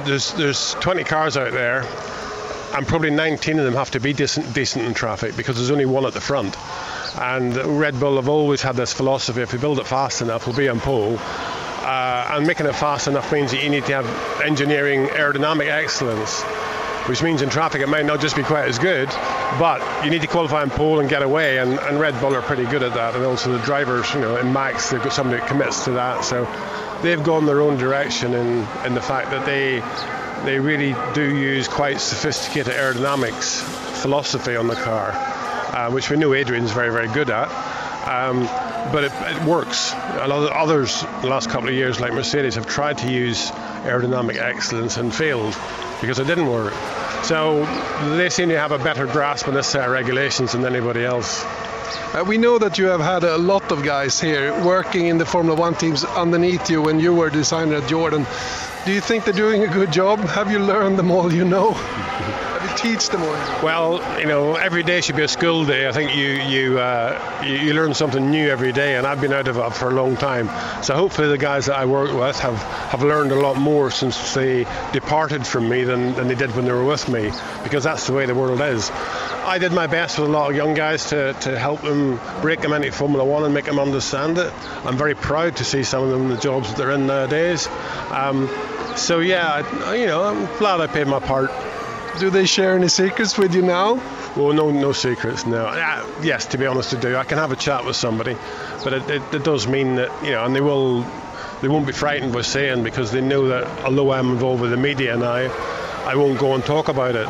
There's 0.05 0.33
there's 0.35 0.75
20 0.75 1.05
cars 1.05 1.37
out 1.37 1.53
there, 1.53 1.87
and 2.75 2.87
probably 2.87 3.11
19 3.11 3.61
of 3.61 3.65
them 3.65 3.75
have 3.75 3.93
to 3.93 4.01
be 4.01 4.13
decent 4.13 4.53
decent 4.53 4.85
in 4.85 4.93
traffic 4.93 5.37
because 5.37 5.57
there's 5.57 5.71
only 5.71 5.87
one 5.87 6.05
at 6.05 6.15
the 6.15 6.21
front 6.21 6.57
And 7.17 7.57
Red 7.57 8.01
Bull 8.01 8.17
have 8.17 8.29
always 8.29 8.61
had 8.61 8.75
this 8.75 8.93
philosophy: 8.93 9.41
if 9.43 9.53
we 9.53 9.59
build 9.59 9.79
it 9.79 9.87
fast 9.87 10.21
enough, 10.21 10.49
we'll 10.49 10.57
be 10.57 10.69
on 10.69 10.81
pole. 10.81 11.17
Uh, 11.19 12.29
and 12.33 12.47
making 12.47 12.67
it 12.67 12.75
fast 12.75 13.07
enough 13.07 13.33
means 13.33 13.53
that 13.53 13.63
you 13.63 13.71
need 13.71 13.85
to 13.87 13.93
have 13.93 14.43
engineering 14.43 15.07
aerodynamic 15.07 15.69
excellence, 15.69 16.43
which 17.09 17.23
means 17.23 17.41
in 17.41 17.51
traffic 17.51 17.83
it 17.83 17.89
might 17.89 18.05
not 18.05 18.21
just 18.21 18.35
be 18.35 18.43
quite 18.43 18.67
as 18.69 18.79
good, 18.81 19.09
but 19.59 20.05
you 20.05 20.11
need 20.11 20.23
to 20.23 20.29
qualify 20.29 20.63
on 20.63 20.71
pole 20.71 21.01
and 21.01 21.09
get 21.09 21.23
away. 21.23 21.59
And, 21.59 21.79
and 21.79 22.01
Red 22.01 22.19
Bull 22.21 22.35
are 22.35 22.43
pretty 22.43 22.65
good 22.65 22.83
at 22.83 22.95
that. 22.95 23.15
And 23.15 23.25
also 23.25 23.57
the 23.57 23.65
drivers, 23.65 24.13
you 24.15 24.21
know, 24.21 24.37
in 24.37 24.53
Max, 24.53 24.91
they've 24.91 25.03
got 25.03 25.13
somebody 25.13 25.41
that 25.41 25.49
commits 25.49 25.85
to 25.85 25.93
that. 25.93 26.25
So 26.25 26.45
they've 27.03 27.23
gone 27.23 27.47
their 27.47 27.61
own 27.61 27.77
direction 27.77 28.35
in, 28.35 28.67
in 28.87 28.95
the 28.95 29.03
fact 29.03 29.31
that 29.31 29.45
they 29.45 29.83
they 30.45 30.59
really 30.59 30.97
do 31.15 31.37
use 31.37 31.69
quite 31.69 32.01
sophisticated 32.01 32.73
aerodynamics 32.73 33.63
philosophy 34.03 34.57
on 34.57 34.67
the 34.67 34.75
car, 34.75 35.13
uh, 35.13 35.91
which 35.91 36.11
we 36.11 36.17
know 36.17 36.35
Adrian's 36.35 36.73
very, 36.73 36.91
very 36.91 37.07
good 37.09 37.31
at. 37.31 37.49
Um, 38.09 38.43
but 38.93 39.05
it, 39.05 39.13
it, 39.15 39.45
works. 39.45 39.93
A 39.93 40.27
lot 40.27 40.43
of 40.43 40.49
others, 40.49 41.03
the 41.21 41.29
last 41.29 41.49
couple 41.49 41.69
of 41.69 41.75
years, 41.75 42.01
like 42.01 42.13
Mercedes, 42.13 42.57
have 42.57 42.67
tried 42.67 42.99
to 42.99 43.13
use 43.13 43.53
aerodynamic 43.85 44.37
excellence 44.37 44.97
and 44.97 45.15
failed 45.15 45.57
because 46.01 46.19
it 46.19 46.27
didn't 46.27 46.49
work. 46.49 46.75
So 47.23 47.65
they 48.17 48.31
seem 48.31 48.49
to 48.49 48.59
have 48.59 48.73
a 48.73 48.79
better 48.79 49.07
grasp 49.07 49.49
on 49.49 49.55
this 49.55 49.69
set 49.69 49.85
of 49.85 49.93
regulations 49.93 50.53
than 50.53 50.65
anybody 50.65 51.05
else. 51.05 51.45
Uh, 52.15 52.25
we 52.27 52.37
know 52.37 52.59
that 52.59 52.79
you 52.79 52.87
have 52.87 53.01
had 53.01 53.25
a 53.25 53.39
lot 53.39 53.71
of 53.71 53.83
guys 53.83 54.21
here 54.21 54.53
working 54.65 55.07
in 55.07 55.19
the 55.19 55.25
Formula 55.25 55.59
One 55.59 55.75
teams 55.75 56.05
underneath 56.05 56.69
you 56.69 56.83
when 56.83 57.01
you 57.01 57.15
were 57.15 57.31
designer 57.31 57.77
at 57.77 57.89
Jordan. 57.89 58.27
Do 58.85 58.93
you 58.93 59.01
think 59.01 59.25
they're 59.25 59.33
doing 59.33 59.63
a 59.63 59.69
good 59.69 59.93
job? 59.93 60.19
Have 60.21 60.51
you 60.51 60.59
learned 60.59 60.99
them 60.99 61.11
all 61.11 61.33
you 61.33 61.45
know? 61.45 61.73
Teach 62.83 63.11
them? 63.11 63.21
Well, 63.63 64.03
you 64.19 64.27
know, 64.27 64.57
every 64.57 64.83
day 64.83 65.01
should 65.03 65.15
be 65.15 65.23
a 65.23 65.29
school 65.29 65.65
day. 65.65 65.89
I 65.89 65.93
think 65.93 66.17
you 66.17 66.27
you, 66.27 66.81
uh, 66.81 67.43
you, 67.45 67.55
you 67.55 67.75
learn 67.75 67.95
something 67.95 68.29
new 68.29 68.51
every 68.51 68.73
day, 68.73 68.97
and 68.97 69.07
I've 69.07 69.21
been 69.21 69.33
out 69.33 69.47
of 69.47 69.57
it 69.57 69.71
for 69.75 69.89
a 69.89 69.95
long 69.95 70.17
time. 70.17 70.49
So 70.83 70.95
hopefully 70.95 71.29
the 71.29 71.39
guys 71.39 71.67
that 71.67 71.77
I 71.77 71.85
work 71.85 72.13
with 72.13 72.41
have, 72.41 72.61
have 72.91 73.05
learned 73.05 73.31
a 73.31 73.37
lot 73.37 73.57
more 73.57 73.93
since 73.93 74.35
they 74.35 74.65
departed 74.93 75.47
from 75.47 75.69
me 75.69 75.85
than, 75.85 76.15
than 76.15 76.27
they 76.27 76.35
did 76.35 76.57
when 76.57 76.65
they 76.65 76.73
were 76.73 76.85
with 76.85 77.09
me, 77.09 77.31
because 77.63 77.85
that's 77.85 78.09
the 78.09 78.15
way 78.15 78.27
the 78.27 78.35
world 78.35 78.61
is. 78.61 78.91
I 78.91 79.59
did 79.59 79.71
my 79.71 79.87
best 79.87 80.19
with 80.19 80.29
a 80.29 80.33
lot 80.33 80.51
of 80.51 80.57
young 80.57 80.75
guys 80.75 81.11
to, 81.11 81.35
to 81.35 81.57
help 81.57 81.83
them 81.83 82.19
break 82.41 82.63
them 82.63 82.73
into 82.73 82.91
Formula 82.91 83.25
One 83.25 83.45
and 83.45 83.55
make 83.55 83.67
them 83.67 83.79
understand 83.79 84.39
it. 84.39 84.53
I'm 84.85 84.97
very 84.97 85.15
proud 85.15 85.57
to 85.59 85.65
see 85.65 85.85
some 85.85 86.03
of 86.03 86.11
them 86.11 86.23
in 86.23 86.29
the 86.31 86.37
jobs 86.37 86.69
that 86.69 86.77
they're 86.77 86.91
in 86.91 87.07
nowadays. 87.07 87.69
Um, 88.11 88.49
so 88.97 89.21
yeah, 89.21 89.65
I, 89.85 89.95
you 89.95 90.07
know, 90.07 90.25
I'm 90.25 90.47
glad 90.59 90.81
I 90.81 90.89
paid 90.89 91.07
my 91.07 91.21
part. 91.21 91.53
Do 92.19 92.31
they 92.31 92.47
share 92.47 92.75
any 92.77 92.89
secrets 92.89 93.39
with 93.39 93.55
you 93.55 93.63
now? 93.63 93.95
Well, 94.37 94.53
no, 94.53 94.71
no 94.71 94.93
secrets. 94.93 95.47
No. 95.47 95.67
Uh, 95.67 96.07
yes, 96.23 96.47
to 96.47 96.59
be 96.59 96.67
honest, 96.67 96.95
I 96.95 97.01
do. 97.01 97.17
I 97.17 97.25
can 97.25 97.39
have 97.39 97.53
a 97.53 97.57
chat 97.57 97.85
with 97.85 97.97
somebody, 97.97 98.37
but 98.85 98.93
it, 98.93 99.11
it, 99.11 99.35
it 99.35 99.45
does 99.45 99.67
mean 99.67 99.97
that 99.97 100.25
you 100.25 100.33
know, 100.33 100.45
and 100.45 100.55
they 100.55 100.61
will, 100.61 101.07
they 101.61 101.69
won't 101.69 101.87
be 101.87 101.93
frightened 101.93 102.33
by 102.33 102.43
saying 102.43 102.83
because 102.83 103.13
they 103.13 103.21
know 103.21 103.49
that 103.49 103.85
although 103.85 104.13
I'm 104.13 104.31
involved 104.31 104.61
with 104.61 104.71
the 104.71 104.77
media 104.77 105.17
now, 105.17 105.51
I 106.05 106.15
won't 106.17 106.39
go 106.39 106.55
and 106.55 106.65
talk 106.65 106.89
about 106.89 107.17
it 107.17 107.29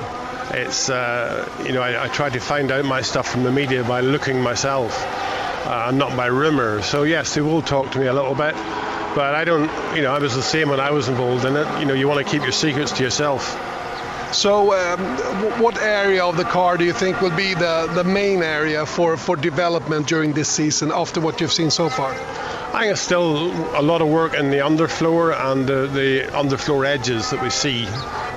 it's 0.54 0.90
uh, 0.90 1.48
you 1.64 1.72
know 1.72 1.80
I, 1.80 2.04
I, 2.04 2.08
try 2.08 2.28
to 2.28 2.40
find 2.40 2.70
out 2.70 2.84
my 2.84 3.00
stuff 3.00 3.28
from 3.28 3.42
the 3.42 3.50
media 3.50 3.84
by 3.84 4.00
looking 4.00 4.42
myself 4.42 5.02
uh, 5.66 5.86
and 5.88 5.98
not 5.98 6.16
by 6.16 6.26
rumour. 6.26 6.82
So 6.82 7.04
yes, 7.04 7.34
they 7.34 7.40
will 7.40 7.62
talk 7.62 7.92
to 7.92 7.98
me 7.98 8.06
a 8.06 8.12
little 8.12 8.34
bit, 8.34 8.54
but 9.14 9.34
I 9.34 9.44
don't. 9.44 9.70
You 9.96 10.02
know, 10.02 10.12
I 10.12 10.18
was 10.18 10.34
the 10.34 10.42
same 10.42 10.68
when 10.68 10.80
I 10.80 10.90
was 10.90 11.08
involved 11.08 11.44
in 11.44 11.56
it. 11.56 11.80
You 11.80 11.86
know, 11.86 11.94
you 11.94 12.08
want 12.08 12.24
to 12.24 12.30
keep 12.30 12.42
your 12.42 12.52
secrets 12.52 12.92
to 12.92 13.02
yourself. 13.02 13.56
So, 14.32 14.72
um, 14.72 14.98
what 15.60 15.76
area 15.80 16.24
of 16.24 16.38
the 16.38 16.44
car 16.44 16.78
do 16.78 16.84
you 16.84 16.94
think 16.94 17.20
will 17.20 17.36
be 17.36 17.52
the, 17.52 17.90
the 17.94 18.02
main 18.02 18.42
area 18.42 18.86
for, 18.86 19.18
for 19.18 19.36
development 19.36 20.06
during 20.08 20.32
this 20.32 20.48
season 20.48 20.90
after 20.90 21.20
what 21.20 21.40
you've 21.40 21.52
seen 21.52 21.70
so 21.70 21.90
far? 21.90 22.12
I 22.74 22.86
think 22.86 22.96
still 22.96 23.52
a 23.78 23.82
lot 23.82 24.00
of 24.00 24.08
work 24.08 24.32
in 24.32 24.50
the 24.50 24.58
underfloor 24.58 25.38
and 25.38 25.66
the, 25.66 25.86
the 25.86 26.30
underfloor 26.32 26.86
edges 26.86 27.28
that 27.30 27.42
we 27.42 27.50
see. 27.50 27.86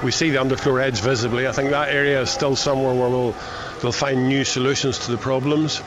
We 0.03 0.11
see 0.11 0.31
the 0.31 0.39
underfloor 0.39 0.83
edge 0.83 0.99
visibly. 0.99 1.47
I 1.47 1.53
think 1.53 1.69
that 1.69 1.87
area 1.87 2.21
is 2.21 2.29
still 2.29 2.57
somewhere 2.57 2.93
where 2.93 3.09
we'll, 3.09 3.35
we'll 3.81 3.93
find 3.93 4.27
new 4.27 4.43
solutions 4.43 4.99
to 5.05 5.11
the 5.11 5.17
problems. 5.17 5.81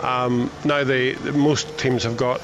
Um, 0.00 0.50
now, 0.64 0.84
the, 0.84 1.14
most 1.34 1.78
teams 1.78 2.04
have 2.04 2.16
got 2.16 2.40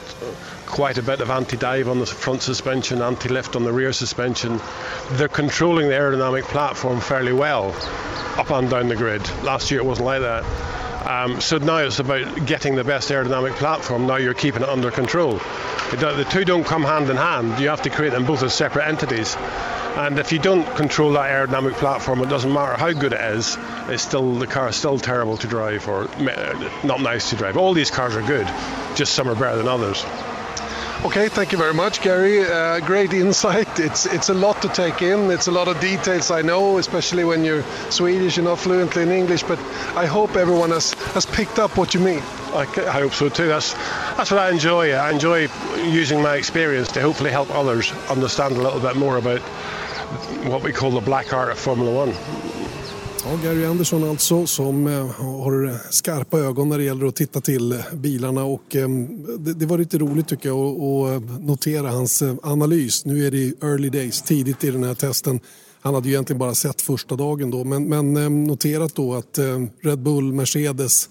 quite 0.66 0.98
a 0.98 1.02
bit 1.02 1.20
of 1.20 1.30
anti-dive 1.30 1.88
on 1.88 1.98
the 1.98 2.06
front 2.06 2.42
suspension, 2.42 3.00
anti-lift 3.00 3.56
on 3.56 3.64
the 3.64 3.72
rear 3.72 3.92
suspension. 3.92 4.60
They're 5.12 5.28
controlling 5.28 5.88
the 5.88 5.94
aerodynamic 5.94 6.42
platform 6.44 7.00
fairly 7.00 7.32
well 7.32 7.74
up 8.38 8.50
and 8.50 8.68
down 8.68 8.88
the 8.88 8.96
grid. 8.96 9.22
Last 9.42 9.70
year 9.70 9.80
it 9.80 9.84
wasn't 9.84 10.06
like 10.06 10.20
that. 10.20 10.44
Um, 11.06 11.40
so 11.40 11.58
now 11.58 11.78
it's 11.78 12.00
about 12.00 12.46
getting 12.46 12.74
the 12.74 12.82
best 12.82 13.10
aerodynamic 13.10 13.52
platform. 13.52 14.06
Now 14.06 14.16
you're 14.16 14.34
keeping 14.34 14.62
it 14.62 14.68
under 14.68 14.90
control. 14.90 15.34
the 15.90 16.26
two 16.30 16.44
don't 16.44 16.64
come 16.64 16.82
hand 16.82 17.08
in 17.08 17.16
hand. 17.16 17.60
You 17.60 17.68
have 17.68 17.82
to 17.82 17.90
create 17.90 18.10
them 18.10 18.24
both 18.24 18.42
as 18.42 18.52
separate 18.52 18.88
entities. 18.88 19.36
And 19.96 20.18
if 20.18 20.30
you 20.32 20.38
don't 20.38 20.66
control 20.76 21.12
that 21.12 21.30
aerodynamic 21.30 21.74
platform, 21.74 22.22
it 22.22 22.28
doesn't 22.28 22.52
matter 22.52 22.76
how 22.76 22.92
good 22.92 23.12
it 23.12 23.20
is. 23.20 23.56
It's 23.88 24.02
still 24.02 24.34
the 24.34 24.46
car 24.46 24.68
is 24.68 24.76
still 24.76 24.98
terrible 24.98 25.36
to 25.38 25.46
drive 25.46 25.88
or 25.88 26.08
not 26.84 27.00
nice 27.00 27.30
to 27.30 27.36
drive. 27.36 27.56
All 27.56 27.72
these 27.72 27.90
cars 27.90 28.16
are 28.16 28.22
good, 28.22 28.46
just 28.96 29.14
some 29.14 29.28
are 29.28 29.34
better 29.34 29.56
than 29.56 29.68
others. 29.68 30.04
Okay, 31.06 31.28
thank 31.28 31.52
you 31.52 31.58
very 31.58 31.72
much, 31.72 32.02
Gary. 32.02 32.40
Uh, 32.44 32.80
great 32.80 33.12
insight. 33.12 33.68
It's 33.78 34.06
it's 34.06 34.28
a 34.28 34.34
lot 34.34 34.60
to 34.62 34.68
take 34.68 35.02
in. 35.02 35.30
It's 35.30 35.46
a 35.46 35.52
lot 35.52 35.68
of 35.68 35.78
details 35.80 36.32
I 36.32 36.42
know, 36.42 36.78
especially 36.78 37.22
when 37.22 37.44
you're 37.44 37.62
Swedish 37.90 38.38
and 38.38 38.46
not 38.46 38.58
fluently 38.58 39.04
in 39.04 39.12
English. 39.12 39.44
But 39.44 39.60
I 39.94 40.06
hope 40.06 40.34
everyone 40.34 40.70
has, 40.72 40.94
has 41.14 41.24
picked 41.24 41.60
up 41.60 41.76
what 41.76 41.94
you 41.94 42.00
mean. 42.00 42.22
I, 42.52 42.66
I 42.88 43.00
hope 43.02 43.12
so 43.14 43.28
too. 43.28 43.46
That's 43.46 43.74
that's 44.16 44.32
what 44.32 44.40
I 44.40 44.50
enjoy. 44.50 44.94
I 44.94 45.12
enjoy 45.12 45.48
using 46.00 46.20
my 46.22 46.34
experience 46.34 46.90
to 46.92 47.00
hopefully 47.00 47.30
help 47.30 47.50
others 47.54 47.92
understand 48.10 48.56
a 48.56 48.60
little 48.60 48.80
bit 48.80 48.96
more 48.96 49.16
about 49.16 49.42
what 50.50 50.64
we 50.64 50.72
call 50.72 50.90
the 50.90 51.06
black 51.10 51.32
art 51.32 51.52
of 51.52 51.58
Formula 51.58 51.92
One. 52.06 52.55
Ja, 53.28 53.38
Gary 53.44 53.64
Andersson 53.64 54.04
alltså 54.04 54.46
som 54.46 54.86
eh, 54.86 55.06
har 55.06 55.78
skarpa 55.90 56.38
ögon 56.38 56.68
när 56.68 56.78
det 56.78 56.84
gäller 56.84 57.06
att 57.06 57.16
titta 57.16 57.40
till 57.40 57.72
eh, 57.72 57.78
bilarna 57.94 58.44
och 58.44 58.76
eh, 58.76 58.88
det, 59.38 59.66
var 59.66 59.78
lite 59.78 59.98
roligt 59.98 60.28
tycker 60.28 60.48
jag 60.48 60.80
att 60.80 61.42
notera 61.42 61.90
hans 61.90 62.22
analys. 62.42 63.04
Nu 63.04 63.26
är 63.26 63.30
det 63.30 63.62
early 63.62 63.90
days, 63.90 64.22
tidigt 64.22 64.64
i 64.64 64.70
den 64.70 64.84
här 64.84 64.94
testen. 64.94 65.40
Han 65.80 65.94
hade 65.94 66.08
ju 66.08 66.14
egentligen 66.14 66.38
bara 66.38 66.54
sett 66.54 66.82
första 66.82 67.16
dagen 67.16 67.50
då 67.50 67.64
men, 67.64 67.88
men 67.88 68.44
noterat 68.44 68.94
då 68.94 69.14
att 69.14 69.38
Red 69.82 69.98
Bull, 69.98 70.32
Mercedes 70.32 71.08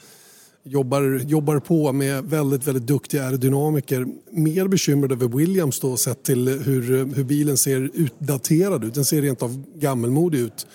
jobbar, 0.63 1.21
jobbar 1.25 1.60
på 1.60 1.91
med 1.91 2.25
väldigt, 2.25 2.67
väldigt 2.67 2.88
duktiga 2.88 3.23
aerodynamiker. 3.23 4.06
Mer 4.32 4.67
bekymrad 4.67 5.12
över 5.12 5.28
Williams 5.28 5.80
då 5.80 5.97
sett 5.97 6.23
till 6.23 6.47
hur, 6.47 7.06
hur 7.15 7.23
bilen 7.23 7.58
ser 7.58 7.89
utdaterad 7.93 8.84
ut. 8.84 8.93
Den 8.93 9.06
ser 9.06 9.21
rent 9.21 9.43
av 9.43 9.63
gammelmodig 9.75 10.39
ut. 10.39 10.67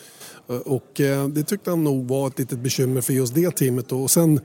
Eh, 0.51 0.57
och 0.57 1.01
eh, 1.01 1.29
det 1.29 1.43
tyckte 1.43 1.71
han 1.71 1.85
nog 1.85 2.09
var 2.09 2.27
ett 2.27 2.39
litet 2.39 2.59
bekymmer 2.59 3.01
för 3.01 3.13
just 3.13 3.35
det 3.35 3.51
teamet. 3.51 3.93
Och 3.93 4.11
sen 4.11 4.41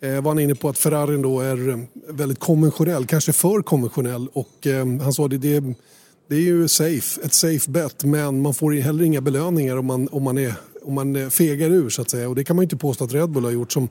eh, 0.00 0.20
var 0.22 0.30
han 0.30 0.38
inne 0.38 0.54
på 0.54 0.68
att 0.68 0.78
Ferrarin 0.78 1.22
då 1.22 1.40
är 1.40 1.86
väldigt 2.12 2.40
konventionell, 2.40 3.06
kanske 3.06 3.32
för 3.32 3.62
konventionell. 3.62 4.28
Och 4.32 4.66
han 5.00 5.12
sa 5.12 5.28
det, 5.28 5.38
det, 5.38 5.74
det 6.28 6.36
är 6.36 6.40
ju 6.40 6.68
safe, 6.68 7.20
ett 7.24 7.34
safe 7.34 7.70
bet 7.70 8.04
men 8.04 8.42
man 8.42 8.54
får 8.54 8.72
heller 8.72 9.04
inga 9.04 9.20
belöningar 9.20 9.76
om 9.76 9.86
man, 9.86 10.08
om 10.08 10.22
man 10.22 10.38
är 10.38 10.54
om 10.86 10.94
man 10.94 11.16
eh, 11.16 11.28
fegar 11.28 11.70
ur 11.70 11.90
så 11.90 12.02
att 12.02 12.10
säga. 12.10 12.28
Och 12.28 12.34
det 12.34 12.44
kan 12.44 12.56
man 12.56 12.62
ju 12.62 12.64
inte 12.64 12.76
påstå 12.76 13.04
att 13.04 13.12
Red 13.12 13.30
Bull 13.30 13.44
har 13.44 13.50
gjort 13.50 13.72
som 13.72 13.88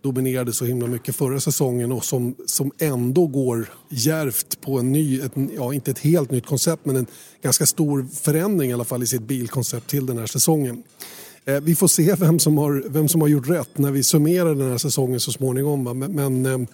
dominerade 0.00 0.52
så 0.52 0.64
himla 0.64 0.86
mycket 0.86 1.16
förra 1.16 1.40
säsongen 1.40 1.92
och 1.92 2.04
som, 2.04 2.34
som 2.46 2.70
ändå 2.78 3.26
går 3.26 3.70
järvt 3.88 4.60
på 4.60 4.78
en 4.78 4.92
ny, 4.92 5.20
ett, 5.20 5.32
ja 5.56 5.74
inte 5.74 5.90
ett 5.90 5.98
helt 5.98 6.30
nytt 6.30 6.46
koncept 6.46 6.84
men 6.84 6.96
en 6.96 7.06
ganska 7.42 7.66
stor 7.66 8.06
förändring 8.22 8.70
i 8.70 8.74
alla 8.74 8.84
fall 8.84 9.02
i 9.02 9.06
sitt 9.06 9.22
bilkoncept 9.22 9.86
till 9.86 10.06
den 10.06 10.18
här 10.18 10.26
säsongen. 10.26 10.82
Eh, 11.44 11.60
vi 11.60 11.74
får 11.74 11.88
se 11.88 12.14
vem 12.14 12.38
som, 12.38 12.58
har, 12.58 12.84
vem 12.88 13.08
som 13.08 13.20
har 13.20 13.28
gjort 13.28 13.48
rätt 13.48 13.78
när 13.78 13.90
vi 13.90 14.02
summerar 14.02 14.54
den 14.54 14.70
här 14.70 14.78
säsongen 14.78 15.20
så 15.20 15.32
småningom. 15.32 15.84
Va? 15.84 15.94
Men, 15.94 16.12
men 16.12 16.46
eh, 16.46 16.68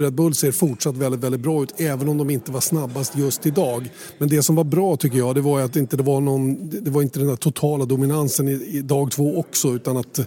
Red 0.00 0.14
Bull 0.14 0.34
ser 0.34 0.52
fortsatt 0.52 0.96
väldigt, 0.96 1.20
väldigt 1.20 1.40
bra 1.40 1.62
ut 1.62 1.74
även 1.76 2.08
om 2.08 2.18
de 2.18 2.30
inte 2.30 2.52
var 2.52 2.60
snabbast 2.60 3.16
just 3.16 3.46
idag. 3.46 3.88
Men 4.18 4.28
det 4.28 4.42
som 4.42 4.56
var 4.56 4.64
bra 4.64 4.96
tycker 4.96 5.18
jag 5.18 5.34
det 5.34 5.40
var 5.40 5.60
att 5.60 5.72
det 5.72 5.80
inte 5.80 5.96
det 5.96 6.02
var 6.02 6.20
någon, 6.20 6.70
det 6.70 6.90
var 6.90 7.02
inte 7.02 7.18
den 7.18 7.28
där 7.28 7.36
totala 7.36 7.84
dominansen 7.84 8.48
i, 8.48 8.52
i 8.52 8.82
dag 8.82 9.10
två 9.10 9.38
också 9.38 9.68
utan 9.68 9.96
att 9.96 10.20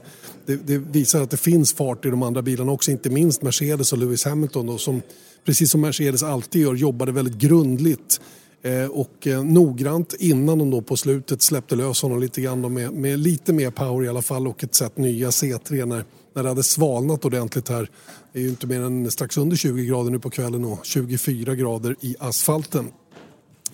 det, 0.45 0.55
det, 0.55 0.77
visar 0.77 1.21
att 1.21 1.29
det 1.29 1.37
finns 1.37 1.73
fart 1.73 2.05
i 2.05 2.09
de 2.09 2.23
andra 2.23 2.41
bilarna 2.41 2.71
också, 2.71 2.91
inte 2.91 3.09
minst 3.09 3.41
Mercedes 3.41 3.93
och 3.93 3.99
Lewis 3.99 4.25
Hamilton 4.25 4.65
då, 4.65 4.77
som 4.77 5.01
precis 5.45 5.71
som 5.71 5.81
Mercedes 5.81 6.23
alltid 6.23 6.61
gör 6.61 6.73
jobbade 6.73 7.11
väldigt 7.11 7.37
grundligt 7.37 8.21
eh, 8.63 8.85
och 8.85 9.27
eh, 9.27 9.43
noggrant 9.43 10.15
innan 10.19 10.59
de 10.59 10.71
då 10.71 10.81
på 10.81 10.97
slutet 10.97 11.41
släppte 11.41 11.75
lös 11.75 12.01
honom 12.01 12.19
lite 12.19 12.41
grann 12.41 12.73
med, 12.73 12.93
med 12.93 13.19
lite 13.19 13.53
mer 13.53 13.71
power 13.71 14.05
i 14.05 14.09
alla 14.09 14.21
fall 14.21 14.47
och 14.47 14.63
ett 14.63 14.75
set 14.75 14.97
nya 14.97 15.29
C3 15.29 15.85
när 15.85 16.03
när 16.33 16.43
det 16.43 16.49
hade 16.49 16.63
svalnat 16.63 17.25
ordentligt 17.25 17.69
här. 17.69 17.89
Det 18.33 18.39
är 18.39 18.43
ju 18.43 18.49
inte 18.49 18.67
mer 18.67 18.81
än 18.81 19.11
strax 19.11 19.37
under 19.37 19.57
20 19.57 19.85
grader 19.85 20.11
nu 20.11 20.19
på 20.19 20.29
kvällen 20.29 20.65
och 20.65 20.79
24 20.83 21.55
grader 21.55 21.95
i 21.99 22.15
asfalten. 22.19 22.91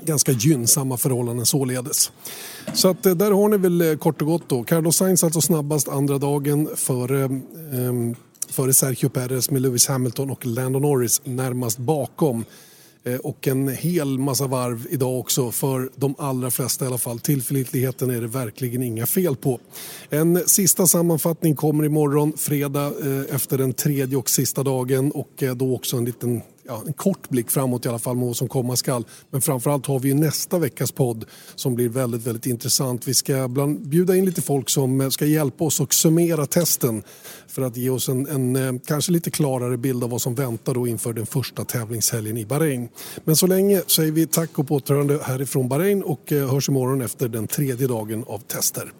Ganska 0.01 0.31
gynnsamma 0.31 0.97
förhållanden 0.97 1.45
således. 1.45 2.11
Så 2.73 2.87
att 2.89 3.05
eh, 3.05 3.15
där 3.15 3.31
har 3.31 3.49
ni 3.49 3.57
väl 3.57 3.81
eh, 3.81 3.95
kort 3.95 4.21
och 4.21 4.27
gott 4.27 4.49
då. 4.49 4.63
Carlos 4.63 4.97
Sainz 4.97 5.23
alltså 5.23 5.41
snabbast 5.41 5.87
andra 5.87 6.17
dagen 6.17 6.69
före 6.75 7.23
eh, 7.23 8.15
före 8.49 8.73
Sergio 8.73 9.09
Perez 9.09 9.51
med 9.51 9.61
Lewis 9.61 9.87
Hamilton 9.87 10.29
och 10.29 10.45
Lando 10.45 10.79
Norris 10.79 11.21
närmast 11.23 11.77
bakom. 11.77 12.45
Eh, 13.09 13.19
och 13.19 13.47
en 13.47 13.67
hel 13.67 14.19
massa 14.19 14.47
varv 14.47 14.87
idag 14.89 15.19
också 15.19 15.51
för 15.51 15.89
de 15.95 16.15
allra 16.17 16.51
flesta 16.51 16.85
i 16.85 16.87
alla 16.87 16.97
fall. 16.97 17.19
Tillförlitligheten 17.19 18.09
är 18.09 18.21
det 18.21 18.27
verkligen 18.27 18.83
inga 18.83 19.05
fel 19.05 19.35
på. 19.35 19.59
En 20.09 20.47
sista 20.47 20.87
sammanfattning 20.87 21.55
kommer 21.55 21.85
imorgon 21.85 22.33
fredag 22.37 22.85
eh, 22.85 23.35
efter 23.35 23.57
den 23.57 23.73
tredje 23.73 24.17
och 24.17 24.29
sista 24.29 24.63
dagen 24.63 25.11
och 25.11 25.43
eh, 25.43 25.55
då 25.55 25.75
också 25.75 25.97
en 25.97 26.05
liten 26.05 26.41
ja, 26.69 26.83
en 26.87 26.93
kort 26.93 27.29
blick 27.29 27.51
framåt 27.51 27.85
i 27.85 27.89
alla 27.89 27.99
fall 27.99 28.15
med 28.15 28.27
vad 28.27 28.37
som 28.37 28.47
komma 28.47 28.75
skall. 28.75 29.05
Men 29.29 29.41
framförallt 29.41 29.85
har 29.85 29.99
vi 29.99 30.13
nästa 30.13 30.59
veckas 30.59 30.91
podd 30.91 31.25
som 31.55 31.75
blir 31.75 31.89
väldigt, 31.89 32.27
väldigt 32.27 32.45
intressant. 32.45 33.07
Vi 33.07 33.13
ska 33.13 33.47
bland, 33.47 33.87
bjuda 33.89 34.15
in 34.15 34.25
lite 34.25 34.41
folk 34.41 34.69
som 34.69 35.01
eh, 35.01 35.09
ska 35.09 35.25
hjälpa 35.25 35.63
oss 35.63 35.79
och 35.79 35.93
summera 35.93 36.45
testen 36.45 37.03
för 37.47 37.61
att 37.61 37.77
ge 37.77 37.89
oss 37.89 38.09
en, 38.09 38.27
en, 38.27 38.55
eh, 38.55 38.81
kanske 38.85 39.11
lite 39.11 39.31
klarare 39.31 39.77
bild 39.77 40.03
av 40.03 40.09
vad 40.09 40.21
som 40.21 40.35
väntar 40.35 40.73
då 40.73 40.87
inför 40.87 41.13
den 41.13 41.25
första 41.25 41.65
tävlingshelgen 41.65 42.37
i 42.37 42.45
Bahrain. 42.45 42.89
Men 43.23 43.35
så 43.35 43.47
länge 43.47 43.81
säger 43.87 44.11
vi 44.11 44.27
tack 44.27 44.59
och 44.59 44.67
på 44.67 44.75
återhörande 44.75 45.19
härifrån 45.23 45.69
Bahrain 45.69 46.03
och 46.03 46.31
eh, 46.31 46.51
hörs 46.51 46.69
imorgon 46.69 47.01
efter 47.01 47.27
den 47.27 47.47
tredje 47.47 47.87
dagen 47.87 48.23
av 48.27 48.39
tester. 48.39 48.93